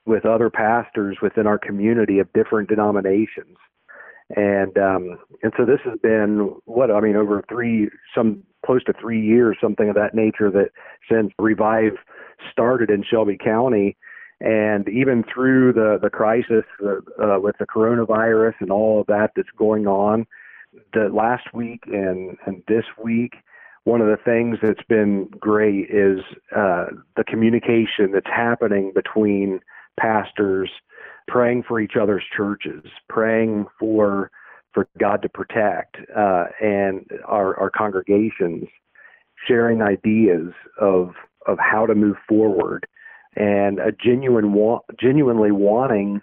with 0.05 0.25
other 0.25 0.49
pastors 0.49 1.17
within 1.21 1.47
our 1.47 1.57
community 1.57 2.19
of 2.19 2.31
different 2.33 2.69
denominations. 2.69 3.57
And 4.35 4.77
um 4.77 5.17
and 5.43 5.53
so 5.57 5.65
this 5.65 5.79
has 5.85 5.99
been 6.01 6.55
what 6.65 6.89
I 6.91 6.99
mean 6.99 7.15
over 7.15 7.43
three 7.47 7.89
some 8.15 8.43
close 8.65 8.83
to 8.85 8.93
3 8.99 9.21
years 9.21 9.57
something 9.61 9.89
of 9.89 9.95
that 9.95 10.15
nature 10.15 10.49
that 10.49 10.69
since 11.09 11.31
revive 11.37 11.93
started 12.51 12.89
in 12.89 13.03
Shelby 13.03 13.37
County. 13.37 13.95
And 14.41 14.89
even 14.89 15.23
through 15.23 15.73
the 15.73 15.99
the 16.01 16.09
crisis 16.09 16.65
uh, 16.83 16.95
uh, 17.23 17.39
with 17.39 17.55
the 17.59 17.67
coronavirus 17.67 18.55
and 18.59 18.71
all 18.71 19.01
of 19.01 19.07
that 19.07 19.31
that's 19.35 19.49
going 19.57 19.87
on, 19.87 20.25
the 20.93 21.09
last 21.13 21.53
week 21.53 21.83
and 21.85 22.37
and 22.45 22.63
this 22.67 22.85
week, 23.01 23.35
one 23.85 24.01
of 24.01 24.07
the 24.07 24.17
things 24.17 24.57
that's 24.61 24.83
been 24.89 25.29
great 25.39 25.89
is 25.89 26.19
uh, 26.55 26.87
the 27.15 27.23
communication 27.23 28.11
that's 28.11 28.27
happening 28.27 28.91
between 28.93 29.61
pastors, 29.99 30.69
praying 31.27 31.63
for 31.67 31.79
each 31.79 31.93
other's 31.99 32.23
churches, 32.35 32.83
praying 33.09 33.65
for 33.79 34.31
for 34.73 34.87
God 34.99 35.21
to 35.21 35.29
protect 35.29 35.95
uh, 36.15 36.45
and 36.61 37.05
our 37.25 37.57
our 37.59 37.69
congregations, 37.69 38.67
sharing 39.47 39.81
ideas 39.81 40.53
of 40.79 41.13
of 41.47 41.57
how 41.59 41.85
to 41.85 41.95
move 41.95 42.17
forward 42.27 42.87
and 43.35 43.79
a 43.79 43.91
genuine 43.91 44.53
wa- 44.53 44.79
genuinely 44.99 45.51
wanting 45.51 46.21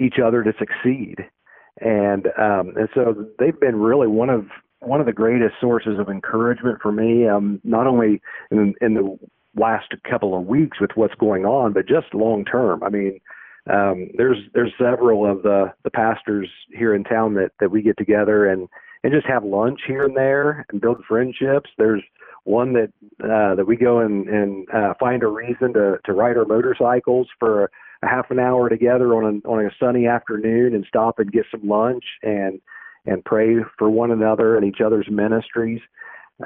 each 0.00 0.14
other 0.24 0.42
to 0.42 0.52
succeed. 0.58 1.16
And 1.80 2.26
um 2.38 2.74
and 2.76 2.88
so 2.94 3.26
they've 3.38 3.58
been 3.58 3.76
really 3.76 4.08
one 4.08 4.30
of 4.30 4.46
one 4.80 5.00
of 5.00 5.06
the 5.06 5.12
greatest 5.12 5.54
sources 5.60 5.98
of 5.98 6.08
encouragement 6.08 6.78
for 6.82 6.92
me, 6.92 7.26
um, 7.26 7.60
not 7.64 7.86
only 7.86 8.20
in, 8.50 8.74
in 8.80 8.94
the 8.94 9.18
last 9.56 9.92
couple 10.08 10.36
of 10.36 10.46
weeks 10.46 10.80
with 10.80 10.90
what's 10.94 11.14
going 11.14 11.44
on, 11.44 11.72
but 11.72 11.86
just 11.88 12.14
long 12.14 12.44
term. 12.44 12.82
I 12.82 12.88
mean, 12.88 13.20
um, 13.70 14.10
there's 14.16 14.38
there's 14.52 14.72
several 14.78 15.30
of 15.30 15.42
the 15.42 15.72
the 15.84 15.90
pastors 15.90 16.48
here 16.72 16.94
in 16.94 17.04
town 17.04 17.34
that 17.34 17.52
that 17.60 17.70
we 17.70 17.82
get 17.82 17.96
together 17.96 18.46
and 18.46 18.68
and 19.02 19.12
just 19.12 19.26
have 19.26 19.44
lunch 19.44 19.80
here 19.86 20.04
and 20.04 20.16
there 20.16 20.66
and 20.70 20.80
build 20.80 21.04
friendships. 21.08 21.70
There's 21.78 22.02
one 22.44 22.74
that 22.74 22.92
uh, 23.22 23.54
that 23.54 23.66
we 23.66 23.76
go 23.76 24.00
and 24.00 24.28
and 24.28 24.68
uh, 24.70 24.94
find 25.00 25.22
a 25.22 25.28
reason 25.28 25.72
to 25.74 25.98
to 26.04 26.12
ride 26.12 26.36
our 26.36 26.44
motorcycles 26.44 27.28
for 27.38 27.70
a 28.02 28.08
half 28.08 28.30
an 28.30 28.38
hour 28.38 28.68
together 28.68 29.14
on 29.14 29.42
a 29.44 29.48
on 29.48 29.64
a 29.64 29.70
sunny 29.80 30.06
afternoon 30.06 30.74
and 30.74 30.84
stop 30.86 31.18
and 31.18 31.32
get 31.32 31.46
some 31.50 31.66
lunch 31.66 32.04
and 32.22 32.60
and 33.06 33.24
pray 33.24 33.56
for 33.78 33.90
one 33.90 34.10
another 34.10 34.56
and 34.56 34.66
each 34.66 34.80
other's 34.84 35.08
ministries. 35.10 35.80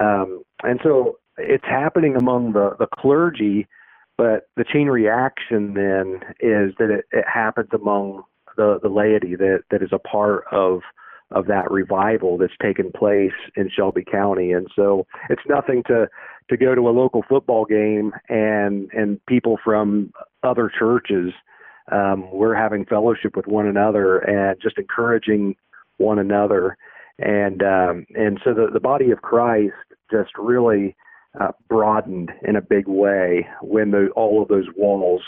Um, 0.00 0.42
and 0.62 0.80
so 0.82 1.18
it's 1.38 1.64
happening 1.64 2.16
among 2.16 2.52
the, 2.52 2.76
the 2.78 2.86
clergy, 2.98 3.66
but 4.16 4.48
the 4.56 4.64
chain 4.64 4.88
reaction 4.88 5.74
then 5.74 6.20
is 6.40 6.74
that 6.78 6.90
it, 6.90 7.04
it 7.12 7.24
happens 7.32 7.68
among 7.72 8.22
the, 8.56 8.78
the 8.82 8.88
laity 8.88 9.36
that, 9.36 9.60
that 9.70 9.82
is 9.82 9.90
a 9.92 9.98
part 9.98 10.44
of 10.52 10.80
of 11.30 11.46
that 11.46 11.70
revival 11.70 12.38
that's 12.38 12.54
taken 12.62 12.90
place 12.90 13.34
in 13.54 13.68
Shelby 13.68 14.02
County. 14.02 14.52
And 14.52 14.66
so 14.74 15.06
it's 15.28 15.42
nothing 15.46 15.82
to 15.86 16.08
to 16.48 16.56
go 16.56 16.74
to 16.74 16.88
a 16.88 16.90
local 16.90 17.22
football 17.28 17.64
game 17.66 18.12
and 18.28 18.90
and 18.92 19.24
people 19.26 19.58
from 19.62 20.12
other 20.42 20.70
churches 20.78 21.32
um, 21.92 22.30
we're 22.32 22.54
having 22.54 22.84
fellowship 22.84 23.36
with 23.36 23.46
one 23.46 23.66
another 23.66 24.18
and 24.18 24.60
just 24.60 24.78
encouraging 24.78 25.56
one 25.98 26.18
another 26.18 26.76
and 27.18 27.62
um, 27.62 28.06
and 28.14 28.40
so 28.44 28.54
the, 28.54 28.68
the 28.72 28.80
body 28.80 29.10
of 29.10 29.22
Christ 29.22 29.74
just 30.10 30.30
really 30.38 30.96
uh, 31.40 31.52
broadened 31.68 32.32
in 32.42 32.56
a 32.56 32.60
big 32.60 32.86
way 32.86 33.48
when 33.62 33.90
the, 33.90 34.08
all 34.16 34.42
of 34.42 34.48
those 34.48 34.66
walls 34.76 35.22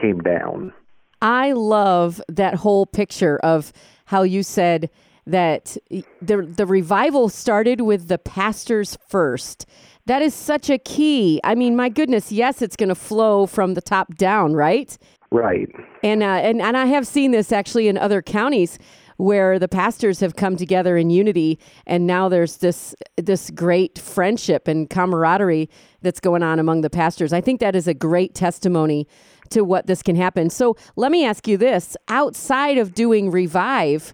came 0.00 0.20
down. 0.20 0.72
I 1.20 1.52
love 1.52 2.20
that 2.28 2.54
whole 2.54 2.86
picture 2.86 3.38
of 3.38 3.72
how 4.06 4.22
you 4.22 4.42
said 4.42 4.90
that 5.24 5.76
the 6.20 6.42
the 6.42 6.66
revival 6.66 7.28
started 7.28 7.80
with 7.82 8.08
the 8.08 8.18
pastors 8.18 8.98
first. 9.08 9.66
That 10.06 10.20
is 10.20 10.34
such 10.34 10.68
a 10.68 10.78
key. 10.78 11.40
I 11.44 11.54
mean, 11.54 11.76
my 11.76 11.88
goodness, 11.88 12.32
yes, 12.32 12.60
it's 12.60 12.74
going 12.74 12.88
to 12.88 12.96
flow 12.96 13.46
from 13.46 13.74
the 13.74 13.80
top 13.80 14.16
down, 14.16 14.54
right? 14.54 14.98
Right. 15.30 15.68
And 16.02 16.24
uh, 16.24 16.26
and 16.26 16.60
and 16.60 16.76
I 16.76 16.86
have 16.86 17.06
seen 17.06 17.30
this 17.30 17.52
actually 17.52 17.86
in 17.86 17.96
other 17.96 18.20
counties 18.20 18.78
where 19.22 19.56
the 19.56 19.68
pastors 19.68 20.18
have 20.18 20.34
come 20.34 20.56
together 20.56 20.96
in 20.96 21.08
unity 21.08 21.56
and 21.86 22.08
now 22.08 22.28
there's 22.28 22.56
this 22.56 22.92
this 23.16 23.50
great 23.50 23.96
friendship 23.96 24.66
and 24.66 24.90
camaraderie 24.90 25.70
that's 26.00 26.18
going 26.18 26.42
on 26.42 26.58
among 26.58 26.80
the 26.80 26.90
pastors. 26.90 27.32
I 27.32 27.40
think 27.40 27.60
that 27.60 27.76
is 27.76 27.86
a 27.86 27.94
great 27.94 28.34
testimony 28.34 29.06
to 29.50 29.62
what 29.62 29.86
this 29.86 30.02
can 30.02 30.16
happen. 30.16 30.50
So, 30.50 30.76
let 30.96 31.12
me 31.12 31.24
ask 31.24 31.46
you 31.46 31.56
this, 31.56 31.96
outside 32.08 32.78
of 32.78 32.94
doing 32.94 33.30
revive, 33.30 34.12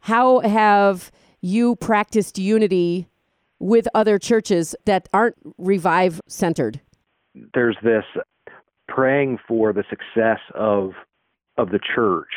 how 0.00 0.40
have 0.40 1.10
you 1.40 1.76
practiced 1.76 2.36
unity 2.38 3.08
with 3.60 3.88
other 3.94 4.18
churches 4.18 4.76
that 4.84 5.08
aren't 5.14 5.36
revive 5.56 6.20
centered? 6.28 6.82
There's 7.54 7.78
this 7.82 8.04
praying 8.88 9.38
for 9.48 9.72
the 9.72 9.84
success 9.88 10.40
of 10.54 10.92
of 11.56 11.70
the 11.70 11.80
church 11.94 12.28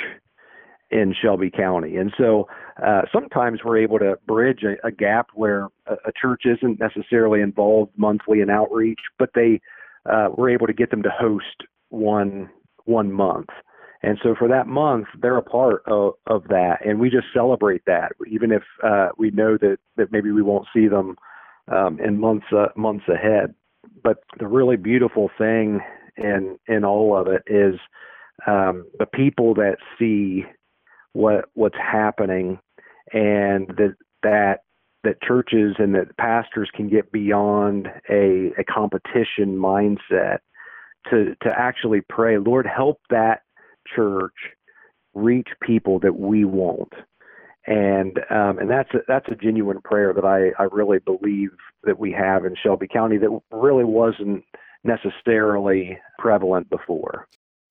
in 0.89 1.13
Shelby 1.21 1.52
County. 1.52 1.97
And 1.97 2.13
so 2.17 2.47
uh, 2.84 3.02
sometimes 3.12 3.60
we're 3.63 3.78
able 3.78 4.00
to 4.00 4.17
bridge 4.26 4.63
a, 4.63 4.88
a 4.88 4.91
gap 4.91 5.30
where 5.34 5.67
a, 5.86 5.93
a, 6.06 6.12
church 6.19 6.43
isn't 6.45 6.80
necessarily 6.80 7.41
involved 7.41 7.91
monthly 7.97 8.39
in 8.39 8.50
outreach, 8.50 9.00
but 9.19 9.32
they 9.36 9.60
uh, 10.10 10.30
we're 10.38 10.50
able 10.50 10.67
to 10.67 10.73
get 10.73 10.89
them 10.89 11.04
to 11.04 11.10
host 11.10 11.63
one 11.89 12.50
one 12.86 13.12
month. 13.12 13.50
And 14.04 14.17
so 14.23 14.36
for 14.38 14.47
that 14.47 14.67
month, 14.67 15.08
they're 15.19 15.38
a 15.38 15.43
part 15.43 15.82
of, 15.88 16.13
of 16.28 16.43
that, 16.50 16.86
and 16.86 17.00
we 17.00 17.10
just 17.10 17.28
celebrate 17.34 17.84
that, 17.86 18.12
even 18.30 18.52
if 18.52 18.62
uh, 18.84 19.10
we 19.17 19.32
know 19.32 19.58
that, 19.58 19.78
that 19.97 20.12
maybe 20.12 20.32
we 20.32 20.43
won't 20.43 20.67
see 20.73 20.88
them 20.88 21.17
um, 21.67 22.00
in 22.00 22.19
months 22.19 22.45
uh, 22.56 22.67
months 22.76 23.06
ahead. 23.10 23.54
But 24.04 24.23
the 24.39 24.47
really 24.47 24.78
beautiful 24.78 25.30
thing 25.38 25.82
in 26.15 26.58
in 26.67 26.86
all 26.86 27.17
of 27.17 27.28
it 27.28 27.41
is 27.47 27.80
um, 28.45 28.86
the 29.00 29.08
people 29.08 29.56
that 29.56 29.78
see 29.97 30.45
what 31.17 31.45
what's 31.56 31.77
happening, 31.77 32.60
and 33.12 33.67
that 33.69 33.95
that 34.21 34.60
that 35.03 35.21
churches 35.21 35.75
and 35.80 35.95
that 35.95 36.15
pastors 36.17 36.69
can 36.75 36.89
get 36.89 37.12
beyond 37.12 37.88
a, 38.10 38.51
a 38.60 38.63
competition 38.63 39.58
mindset 39.58 40.38
to 41.10 41.36
to 41.41 41.49
actually 41.58 42.01
pray, 42.08 42.38
Lord, 42.38 42.67
help 42.67 42.99
that 43.10 43.41
church 43.95 44.34
reach 45.15 45.47
people 45.62 45.99
that 45.99 46.19
we 46.19 46.45
won't. 46.45 46.93
And 47.65 48.19
um, 48.30 48.60
and 48.60 48.69
that's 48.69 48.93
a, 48.93 48.99
that's 49.08 49.27
a 49.30 49.36
genuine 49.36 49.82
prayer 49.84 50.13
that 50.13 50.23
I, 50.23 50.51
I 50.62 50.67
really 50.71 50.99
believe 50.99 51.49
that 51.84 51.97
we 51.97 52.12
have 52.12 52.45
in 52.45 52.56
Shelby 52.62 52.88
County 52.88 53.17
that 53.17 53.39
really 53.51 53.84
wasn't 53.84 54.43
necessarily 54.84 55.97
prevalent 56.19 56.69
before. 56.69 57.27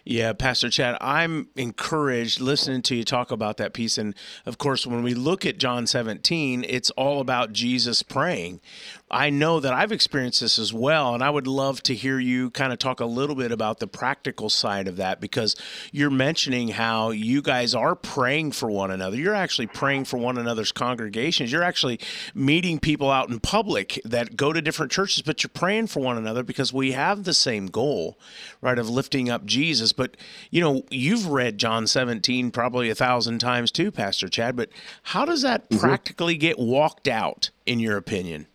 Yeah, 0.08 0.34
Pastor 0.34 0.70
Chad, 0.70 0.96
I'm 1.00 1.48
encouraged 1.56 2.40
listening 2.40 2.82
to 2.82 2.94
you 2.94 3.02
talk 3.02 3.32
about 3.32 3.56
that 3.56 3.72
piece. 3.72 3.98
And 3.98 4.14
of 4.46 4.56
course, 4.56 4.86
when 4.86 5.02
we 5.02 5.14
look 5.14 5.44
at 5.44 5.58
John 5.58 5.88
17, 5.88 6.64
it's 6.68 6.90
all 6.90 7.20
about 7.20 7.52
Jesus 7.52 8.04
praying. 8.04 8.60
I 9.08 9.30
know 9.30 9.60
that 9.60 9.72
I've 9.72 9.92
experienced 9.92 10.40
this 10.40 10.58
as 10.58 10.72
well. 10.72 11.14
And 11.14 11.22
I 11.22 11.30
would 11.30 11.46
love 11.46 11.80
to 11.84 11.94
hear 11.94 12.18
you 12.18 12.50
kind 12.50 12.72
of 12.72 12.80
talk 12.80 12.98
a 12.98 13.06
little 13.06 13.36
bit 13.36 13.52
about 13.52 13.78
the 13.78 13.86
practical 13.86 14.50
side 14.50 14.88
of 14.88 14.96
that 14.96 15.20
because 15.20 15.54
you're 15.92 16.10
mentioning 16.10 16.68
how 16.68 17.10
you 17.10 17.40
guys 17.40 17.72
are 17.72 17.94
praying 17.94 18.52
for 18.52 18.68
one 18.68 18.90
another. 18.90 19.16
You're 19.16 19.34
actually 19.34 19.68
praying 19.68 20.06
for 20.06 20.18
one 20.18 20.38
another's 20.38 20.72
congregations. 20.72 21.52
You're 21.52 21.62
actually 21.62 22.00
meeting 22.34 22.80
people 22.80 23.08
out 23.08 23.28
in 23.28 23.38
public 23.38 24.00
that 24.04 24.36
go 24.36 24.52
to 24.52 24.60
different 24.60 24.90
churches, 24.90 25.22
but 25.22 25.40
you're 25.44 25.50
praying 25.54 25.86
for 25.86 26.00
one 26.00 26.18
another 26.18 26.42
because 26.42 26.72
we 26.72 26.90
have 26.92 27.22
the 27.22 27.34
same 27.34 27.66
goal, 27.66 28.18
right, 28.60 28.78
of 28.78 28.90
lifting 28.90 29.30
up 29.30 29.44
Jesus. 29.44 29.92
But, 29.92 30.16
you 30.50 30.60
know, 30.60 30.82
you've 30.90 31.28
read 31.28 31.58
John 31.58 31.86
17 31.86 32.50
probably 32.50 32.90
a 32.90 32.94
thousand 32.96 33.38
times 33.38 33.70
too, 33.70 33.92
Pastor 33.92 34.28
Chad, 34.28 34.56
but 34.56 34.70
how 35.04 35.24
does 35.24 35.42
that 35.42 35.70
mm-hmm. 35.70 35.78
practically 35.78 36.36
get 36.36 36.58
walked 36.58 37.06
out, 37.06 37.50
in 37.66 37.78
your 37.78 37.96
opinion? 37.96 38.48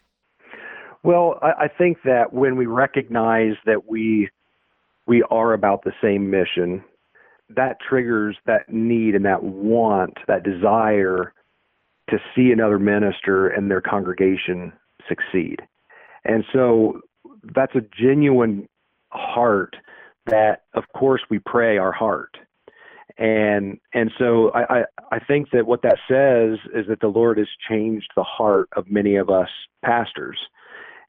Well, 1.03 1.39
I, 1.41 1.65
I 1.65 1.67
think 1.67 1.99
that 2.05 2.33
when 2.33 2.55
we 2.55 2.65
recognize 2.65 3.55
that 3.65 3.87
we 3.87 4.29
we 5.07 5.23
are 5.29 5.53
about 5.53 5.83
the 5.83 5.93
same 6.01 6.29
mission, 6.29 6.83
that 7.49 7.77
triggers 7.87 8.37
that 8.45 8.69
need 8.69 9.15
and 9.15 9.25
that 9.25 9.43
want, 9.43 10.17
that 10.27 10.43
desire 10.43 11.33
to 12.09 12.17
see 12.35 12.51
another 12.51 12.77
minister 12.77 13.47
and 13.47 13.69
their 13.69 13.81
congregation 13.81 14.71
succeed. 15.09 15.59
And 16.23 16.45
so 16.53 17.01
that's 17.55 17.75
a 17.75 17.81
genuine 17.99 18.69
heart 19.09 19.75
that 20.27 20.63
of 20.75 20.83
course 20.95 21.21
we 21.29 21.39
pray 21.39 21.77
our 21.77 21.91
heart 21.91 22.37
and 23.17 23.79
and 23.93 24.11
so 24.17 24.51
I, 24.51 24.79
I, 24.79 24.83
I 25.11 25.19
think 25.19 25.49
that 25.51 25.65
what 25.65 25.81
that 25.83 25.97
says 26.07 26.59
is 26.73 26.87
that 26.87 26.99
the 27.01 27.07
Lord 27.07 27.37
has 27.37 27.47
changed 27.69 28.09
the 28.15 28.23
heart 28.23 28.69
of 28.75 28.89
many 28.89 29.15
of 29.15 29.29
us 29.29 29.49
pastors, 29.83 30.37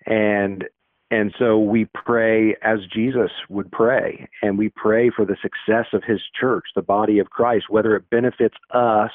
and 0.06 0.64
and 1.10 1.34
so 1.38 1.58
we 1.58 1.86
pray 1.94 2.56
as 2.62 2.78
Jesus 2.90 3.30
would 3.50 3.70
pray, 3.70 4.28
and 4.40 4.56
we 4.56 4.70
pray 4.70 5.10
for 5.10 5.26
the 5.26 5.36
success 5.42 5.86
of 5.92 6.02
His 6.04 6.20
church, 6.38 6.64
the 6.74 6.82
body 6.82 7.18
of 7.18 7.28
Christ, 7.28 7.66
whether 7.68 7.94
it 7.94 8.08
benefits 8.10 8.56
us 8.72 9.10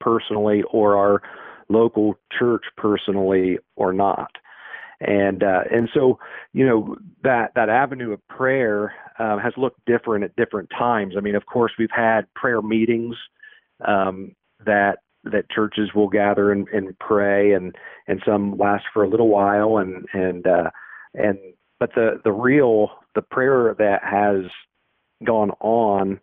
personally 0.00 0.62
or 0.72 0.96
our 0.96 1.22
local 1.68 2.18
church 2.36 2.64
personally 2.76 3.58
or 3.76 3.92
not 3.92 4.30
and 5.00 5.42
uh, 5.42 5.62
and 5.70 5.88
so 5.94 6.18
you 6.52 6.66
know 6.66 6.96
that 7.22 7.52
that 7.54 7.68
avenue 7.68 8.12
of 8.12 8.26
prayer 8.28 8.94
uh, 9.18 9.38
has 9.38 9.52
looked 9.56 9.84
different 9.86 10.24
at 10.24 10.36
different 10.36 10.68
times. 10.70 11.14
I 11.16 11.20
mean, 11.20 11.34
of 11.34 11.46
course, 11.46 11.72
we've 11.78 11.88
had 11.94 12.32
prayer 12.34 12.60
meetings 12.60 13.16
um, 13.86 14.34
that 14.66 14.98
that 15.24 15.50
churches 15.50 15.90
will 15.94 16.08
gather 16.08 16.52
and, 16.52 16.66
and 16.68 16.98
pray, 16.98 17.52
and 17.52 17.74
and 18.06 18.22
some 18.24 18.56
last 18.56 18.84
for 18.92 19.04
a 19.04 19.08
little 19.08 19.28
while, 19.28 19.78
and 19.78 20.06
and 20.12 20.46
uh, 20.46 20.70
and 21.14 21.38
but 21.78 21.90
the 21.94 22.20
the 22.24 22.32
real 22.32 22.90
the 23.14 23.22
prayer 23.22 23.74
that 23.78 24.02
has 24.04 24.50
gone 25.24 25.50
on 25.60 26.20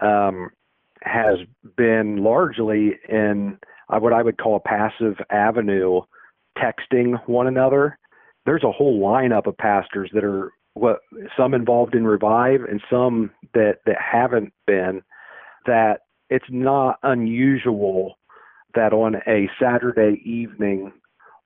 um, 0.00 0.50
has 1.02 1.38
been 1.76 2.22
largely 2.22 2.92
in 3.08 3.58
uh, 3.88 3.98
what 3.98 4.12
I 4.12 4.22
would 4.22 4.38
call 4.38 4.56
a 4.56 4.60
passive 4.60 5.16
avenue, 5.30 6.00
texting 6.58 7.16
one 7.28 7.46
another. 7.46 7.98
There's 8.46 8.64
a 8.64 8.72
whole 8.72 9.00
lineup 9.00 9.46
of 9.46 9.56
pastors 9.56 10.10
that 10.14 10.24
are 10.24 10.52
what 10.74 11.00
some 11.36 11.54
involved 11.54 11.94
in 11.94 12.06
revive 12.06 12.62
and 12.62 12.80
some 12.90 13.30
that 13.54 13.78
that 13.86 13.96
haven't 14.00 14.52
been 14.66 15.02
that 15.66 16.00
it's 16.30 16.46
not 16.48 16.98
unusual 17.02 18.16
that 18.74 18.92
on 18.92 19.16
a 19.26 19.48
Saturday 19.60 20.20
evening 20.24 20.92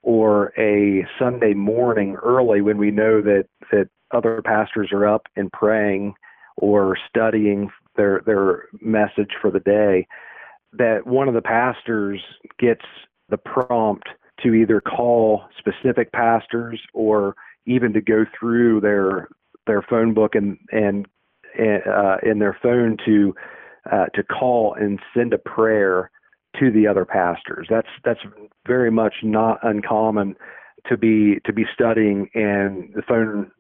or 0.03 0.53
a 0.59 1.07
Sunday 1.19 1.55
morning 1.55 2.17
early 2.23 2.61
when 2.61 2.79
we 2.79 2.91
know 2.91 3.21
that 3.21 3.47
that 3.73 3.89
other 4.13 4.41
pastors 4.43 4.91
are 4.93 5.07
up 5.07 5.27
and 5.37 5.53
praying 5.53 6.15
or 6.57 6.97
studying 7.09 7.71
their 7.97 8.23
their 8.25 8.65
message 8.81 9.33
for 9.41 9.51
the 9.51 9.61
day 9.61 10.07
that 10.73 11.07
one 11.07 11.29
of 11.29 11.35
the 11.35 11.43
pastors 11.43 12.21
gets 12.59 12.85
the 13.29 13.37
prompt 13.37 14.09
to 14.43 14.55
either 14.55 14.81
call 14.81 15.45
specific 15.59 16.13
pastors 16.13 16.81
or 16.93 17.35
even 17.67 17.93
to 17.93 18.01
go 18.01 18.25
through 18.39 18.81
their 18.81 19.29
their 19.67 19.83
phone 19.83 20.15
book 20.15 20.35
and 20.35 20.59
and 20.71 21.07
uh, 21.59 22.17
in 22.23 22.39
their 22.39 22.57
phone 22.63 22.97
to 23.05 23.35
uh, 23.91 24.07
to 24.15 24.23
call 24.23 24.75
and 24.75 25.01
send 25.15 25.33
a 25.33 25.39
prayer 25.39 26.11
to 26.61 26.71
the 26.71 26.87
other 26.87 27.05
pastors. 27.05 27.67
That's 27.71 27.89
that's 28.05 28.21
very 28.67 28.91
much 28.91 29.15
not 29.23 29.59
uncommon 29.63 30.37
to 30.89 30.97
be 30.97 31.41
to 31.45 31.53
be 31.53 31.65
studying 31.73 32.29
and 32.35 32.93
the 32.95 33.03
phone 33.03 33.51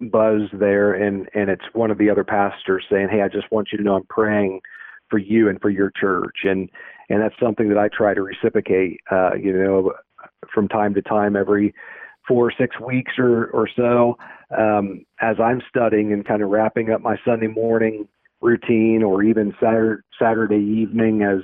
buzz 0.00 0.42
there 0.52 0.92
and 0.92 1.28
and 1.34 1.48
it's 1.48 1.64
one 1.72 1.90
of 1.90 1.98
the 1.98 2.10
other 2.10 2.24
pastors 2.24 2.84
saying, 2.90 3.08
"Hey, 3.10 3.22
I 3.22 3.28
just 3.28 3.50
want 3.50 3.68
you 3.72 3.78
to 3.78 3.84
know 3.84 3.96
I'm 3.96 4.06
praying 4.08 4.60
for 5.10 5.18
you 5.18 5.48
and 5.48 5.60
for 5.60 5.70
your 5.70 5.92
church." 5.98 6.38
And 6.44 6.68
and 7.08 7.20
that's 7.20 7.38
something 7.40 7.68
that 7.68 7.78
I 7.78 7.88
try 7.88 8.14
to 8.14 8.22
reciprocate. 8.22 9.00
Uh, 9.10 9.34
you 9.34 9.52
know, 9.52 9.92
from 10.52 10.68
time 10.68 10.94
to 10.94 11.02
time, 11.02 11.36
every 11.36 11.74
four 12.26 12.46
or 12.46 12.52
six 12.56 12.78
weeks 12.80 13.12
or 13.18 13.46
or 13.46 13.68
so, 13.74 14.16
um, 14.56 15.04
as 15.20 15.36
I'm 15.40 15.62
studying 15.68 16.12
and 16.12 16.26
kind 16.26 16.42
of 16.42 16.50
wrapping 16.50 16.90
up 16.90 17.00
my 17.00 17.16
Sunday 17.24 17.48
morning 17.48 18.08
routine, 18.40 19.04
or 19.04 19.22
even 19.22 19.54
Saturday, 19.60 20.02
Saturday 20.18 20.56
evening 20.56 21.22
as 21.22 21.42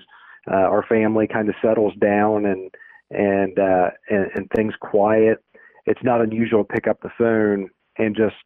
uh, 0.51 0.55
our 0.55 0.85
family 0.89 1.27
kind 1.27 1.49
of 1.49 1.55
settles 1.63 1.95
down 2.01 2.47
and 2.47 2.71
and, 3.11 3.59
uh, 3.59 3.91
and 4.11 4.31
and 4.35 4.51
things 4.55 4.75
quiet. 4.81 5.43
It's 5.87 6.03
not 6.03 6.21
unusual 6.21 6.65
to 6.65 6.73
pick 6.73 6.87
up 6.87 7.01
the 7.01 7.11
phone 7.17 7.71
and 7.97 8.15
just 8.15 8.37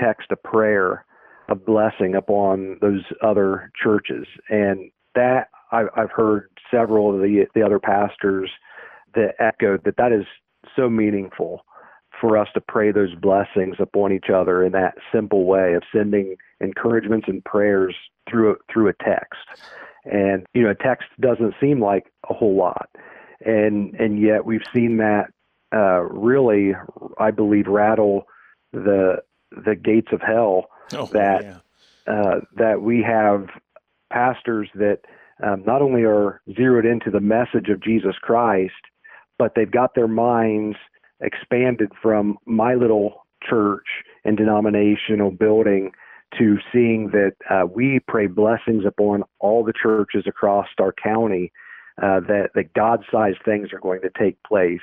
text 0.00 0.28
a 0.30 0.36
prayer, 0.36 1.04
a 1.48 1.54
blessing 1.54 2.14
upon 2.14 2.78
those 2.80 3.04
other 3.22 3.70
churches, 3.80 4.26
and 4.48 4.90
that 5.14 5.48
I've, 5.70 5.88
I've 5.96 6.10
heard 6.10 6.48
several 6.70 7.14
of 7.14 7.20
the 7.20 7.46
the 7.54 7.62
other 7.62 7.78
pastors 7.78 8.50
that 9.14 9.34
echoed 9.38 9.84
that 9.84 9.96
that 9.98 10.12
is 10.12 10.24
so 10.76 10.88
meaningful 10.88 11.64
for 12.20 12.38
us 12.38 12.48
to 12.54 12.60
pray 12.60 12.92
those 12.92 13.14
blessings 13.16 13.76
upon 13.80 14.12
each 14.12 14.30
other 14.32 14.62
in 14.62 14.72
that 14.72 14.94
simple 15.12 15.44
way 15.44 15.74
of 15.74 15.82
sending 15.94 16.36
encouragements 16.60 17.26
and 17.28 17.44
prayers 17.44 17.94
through 18.30 18.52
a, 18.52 18.54
through 18.72 18.88
a 18.88 18.92
text. 19.04 19.40
And 20.04 20.46
you 20.52 20.62
know, 20.62 20.70
a 20.70 20.74
text 20.74 21.08
doesn't 21.20 21.54
seem 21.60 21.80
like 21.80 22.12
a 22.28 22.34
whole 22.34 22.56
lot, 22.56 22.88
and 23.44 23.94
and 23.94 24.20
yet 24.20 24.44
we've 24.44 24.64
seen 24.74 24.96
that 24.96 25.26
uh, 25.72 26.00
really, 26.00 26.72
I 27.18 27.30
believe, 27.30 27.66
rattle 27.66 28.24
the 28.72 29.18
the 29.50 29.76
gates 29.76 30.08
of 30.12 30.20
hell. 30.20 30.66
Oh, 30.92 31.06
that 31.12 31.42
yeah. 31.42 31.58
uh, 32.12 32.40
that 32.56 32.82
we 32.82 33.02
have 33.02 33.46
pastors 34.12 34.68
that 34.74 35.00
um, 35.42 35.62
not 35.64 35.82
only 35.82 36.02
are 36.02 36.40
zeroed 36.54 36.84
into 36.84 37.10
the 37.10 37.20
message 37.20 37.68
of 37.68 37.82
Jesus 37.82 38.16
Christ, 38.20 38.74
but 39.38 39.52
they've 39.54 39.70
got 39.70 39.94
their 39.94 40.08
minds 40.08 40.76
expanded 41.20 41.92
from 42.00 42.38
my 42.46 42.74
little 42.74 43.26
church 43.48 43.86
and 44.24 44.36
denominational 44.36 45.30
building 45.30 45.92
to 46.38 46.58
seeing 46.72 47.10
that 47.10 47.32
uh, 47.50 47.66
we 47.66 48.00
pray 48.08 48.26
blessings 48.26 48.84
upon 48.86 49.24
all 49.38 49.64
the 49.64 49.72
churches 49.72 50.24
across 50.26 50.66
our 50.80 50.92
county, 50.92 51.52
uh, 52.02 52.20
that, 52.20 52.50
that 52.54 52.72
God 52.74 53.04
sized 53.10 53.38
things 53.44 53.72
are 53.72 53.80
going 53.80 54.00
to 54.02 54.10
take 54.18 54.42
place 54.42 54.80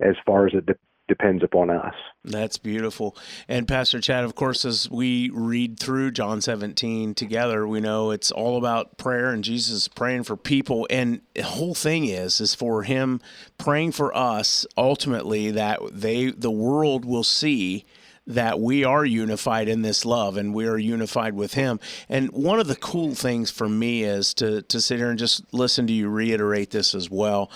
as 0.00 0.16
far 0.26 0.46
as 0.46 0.54
it 0.54 0.66
de- 0.66 0.74
depends 1.08 1.42
upon 1.42 1.70
us. 1.70 1.94
That's 2.24 2.56
beautiful. 2.56 3.16
And 3.48 3.66
Pastor 3.66 4.00
Chad, 4.00 4.24
of 4.24 4.34
course, 4.34 4.64
as 4.64 4.88
we 4.90 5.30
read 5.30 5.78
through 5.78 6.12
John 6.12 6.40
17 6.40 7.14
together, 7.14 7.66
we 7.66 7.80
know 7.80 8.10
it's 8.10 8.30
all 8.30 8.56
about 8.56 8.96
prayer 8.96 9.30
and 9.30 9.42
Jesus 9.42 9.88
praying 9.88 10.22
for 10.22 10.36
people. 10.36 10.86
And 10.88 11.20
the 11.34 11.42
whole 11.42 11.74
thing 11.74 12.06
is, 12.06 12.40
is 12.40 12.54
for 12.54 12.84
him 12.84 13.20
praying 13.58 13.92
for 13.92 14.16
us 14.16 14.66
ultimately 14.76 15.50
that 15.50 15.80
they, 15.92 16.30
the 16.30 16.50
world 16.50 17.04
will 17.04 17.24
see 17.24 17.84
that 18.26 18.60
we 18.60 18.84
are 18.84 19.04
unified 19.04 19.68
in 19.68 19.82
this 19.82 20.04
love 20.04 20.36
and 20.36 20.54
we 20.54 20.66
are 20.66 20.78
unified 20.78 21.34
with 21.34 21.54
him. 21.54 21.80
And 22.08 22.30
one 22.30 22.60
of 22.60 22.68
the 22.68 22.76
cool 22.76 23.14
things 23.14 23.50
for 23.50 23.68
me 23.68 24.04
is 24.04 24.34
to 24.34 24.62
to 24.62 24.80
sit 24.80 24.98
here 24.98 25.10
and 25.10 25.18
just 25.18 25.42
listen 25.52 25.86
to 25.86 25.92
you 25.92 26.08
reiterate 26.08 26.70
this 26.70 26.94
as 26.94 27.10
well. 27.10 27.50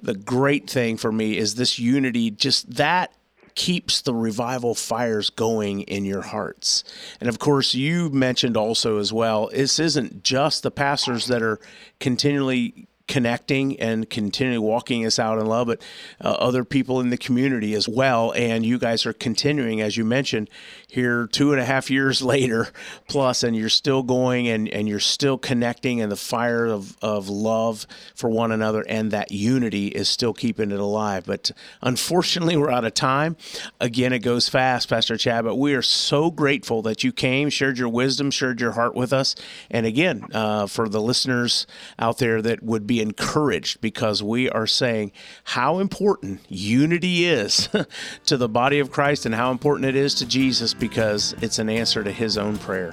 The 0.00 0.14
great 0.14 0.68
thing 0.68 0.96
for 0.96 1.12
me 1.12 1.38
is 1.38 1.54
this 1.54 1.78
unity 1.78 2.30
just 2.30 2.74
that 2.74 3.12
keeps 3.54 4.02
the 4.02 4.14
revival 4.14 4.72
fires 4.72 5.30
going 5.30 5.80
in 5.82 6.04
your 6.04 6.22
hearts. 6.22 6.84
And 7.20 7.28
of 7.28 7.40
course, 7.40 7.74
you 7.74 8.08
mentioned 8.10 8.56
also 8.56 8.98
as 8.98 9.12
well, 9.12 9.48
this 9.48 9.80
isn't 9.80 10.22
just 10.22 10.62
the 10.62 10.70
pastors 10.70 11.26
that 11.26 11.42
are 11.42 11.58
continually 11.98 12.86
connecting 13.08 13.80
and 13.80 14.08
continuing 14.08 14.62
walking 14.62 15.04
us 15.04 15.18
out 15.18 15.38
in 15.38 15.46
love, 15.46 15.66
but 15.66 15.82
uh, 16.20 16.28
other 16.28 16.64
people 16.64 17.00
in 17.00 17.10
the 17.10 17.16
community 17.16 17.74
as 17.74 17.88
well. 17.88 18.32
And 18.32 18.64
you 18.64 18.78
guys 18.78 19.06
are 19.06 19.12
continuing, 19.12 19.80
as 19.80 19.96
you 19.96 20.04
mentioned, 20.04 20.50
here 20.88 21.26
two 21.26 21.52
and 21.52 21.60
a 21.60 21.64
half 21.64 21.90
years 21.90 22.22
later 22.28 22.68
plus, 23.08 23.42
and 23.42 23.56
you're 23.56 23.68
still 23.68 24.02
going 24.02 24.48
and, 24.48 24.68
and 24.68 24.88
you're 24.88 25.00
still 25.00 25.38
connecting, 25.38 26.00
and 26.00 26.12
the 26.12 26.16
fire 26.16 26.66
of, 26.66 26.96
of 27.02 27.28
love 27.28 27.86
for 28.14 28.28
one 28.28 28.52
another 28.52 28.84
and 28.88 29.10
that 29.10 29.32
unity 29.32 29.88
is 29.88 30.08
still 30.08 30.32
keeping 30.32 30.70
it 30.70 30.80
alive. 30.80 31.24
But 31.26 31.50
unfortunately, 31.82 32.56
we're 32.56 32.70
out 32.70 32.84
of 32.84 32.94
time. 32.94 33.36
Again, 33.80 34.12
it 34.12 34.20
goes 34.20 34.48
fast, 34.48 34.88
Pastor 34.88 35.16
Chad, 35.16 35.44
but 35.44 35.56
we 35.56 35.74
are 35.74 35.82
so 35.82 36.30
grateful 36.30 36.82
that 36.82 37.02
you 37.02 37.12
came, 37.12 37.48
shared 37.48 37.78
your 37.78 37.88
wisdom, 37.88 38.30
shared 38.30 38.60
your 38.60 38.72
heart 38.72 38.94
with 38.94 39.12
us. 39.12 39.34
And 39.70 39.86
again, 39.86 40.24
uh, 40.32 40.66
for 40.66 40.88
the 40.88 41.00
listeners 41.00 41.66
out 41.98 42.18
there 42.18 42.42
that 42.42 42.62
would 42.62 42.86
be 42.98 43.02
encouraged 43.02 43.80
because 43.80 44.22
we 44.22 44.50
are 44.50 44.66
saying 44.66 45.12
how 45.44 45.78
important 45.78 46.40
unity 46.48 47.26
is 47.26 47.68
to 48.26 48.36
the 48.36 48.48
body 48.48 48.80
of 48.80 48.90
Christ 48.90 49.26
and 49.26 49.34
how 49.34 49.50
important 49.50 49.88
it 49.88 49.96
is 49.96 50.14
to 50.14 50.26
Jesus 50.26 50.74
because 50.74 51.34
it's 51.40 51.58
an 51.58 51.68
answer 51.68 52.02
to 52.02 52.12
his 52.12 52.36
own 52.36 52.58
prayer. 52.58 52.92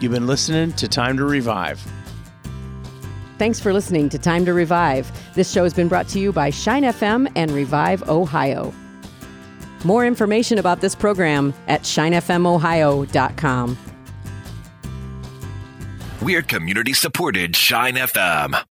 You've 0.00 0.12
been 0.12 0.26
listening 0.26 0.72
to 0.74 0.88
Time 0.88 1.16
to 1.16 1.24
Revive. 1.24 1.80
Thanks 3.38 3.58
for 3.58 3.72
listening 3.72 4.08
to 4.10 4.18
Time 4.18 4.44
to 4.44 4.52
Revive. 4.52 5.10
This 5.34 5.50
show 5.50 5.62
has 5.62 5.72
been 5.72 5.88
brought 5.88 6.08
to 6.08 6.20
you 6.20 6.32
by 6.32 6.50
Shine 6.50 6.82
FM 6.82 7.30
and 7.36 7.50
Revive 7.50 8.06
Ohio. 8.08 8.74
More 9.84 10.04
information 10.04 10.58
about 10.58 10.82
this 10.82 10.94
program 10.94 11.54
at 11.66 11.82
shinefmohio.com. 11.82 13.78
We're 16.20 16.42
community 16.42 16.92
supported 16.92 17.56
Shine 17.56 17.94
FM. 17.94 18.62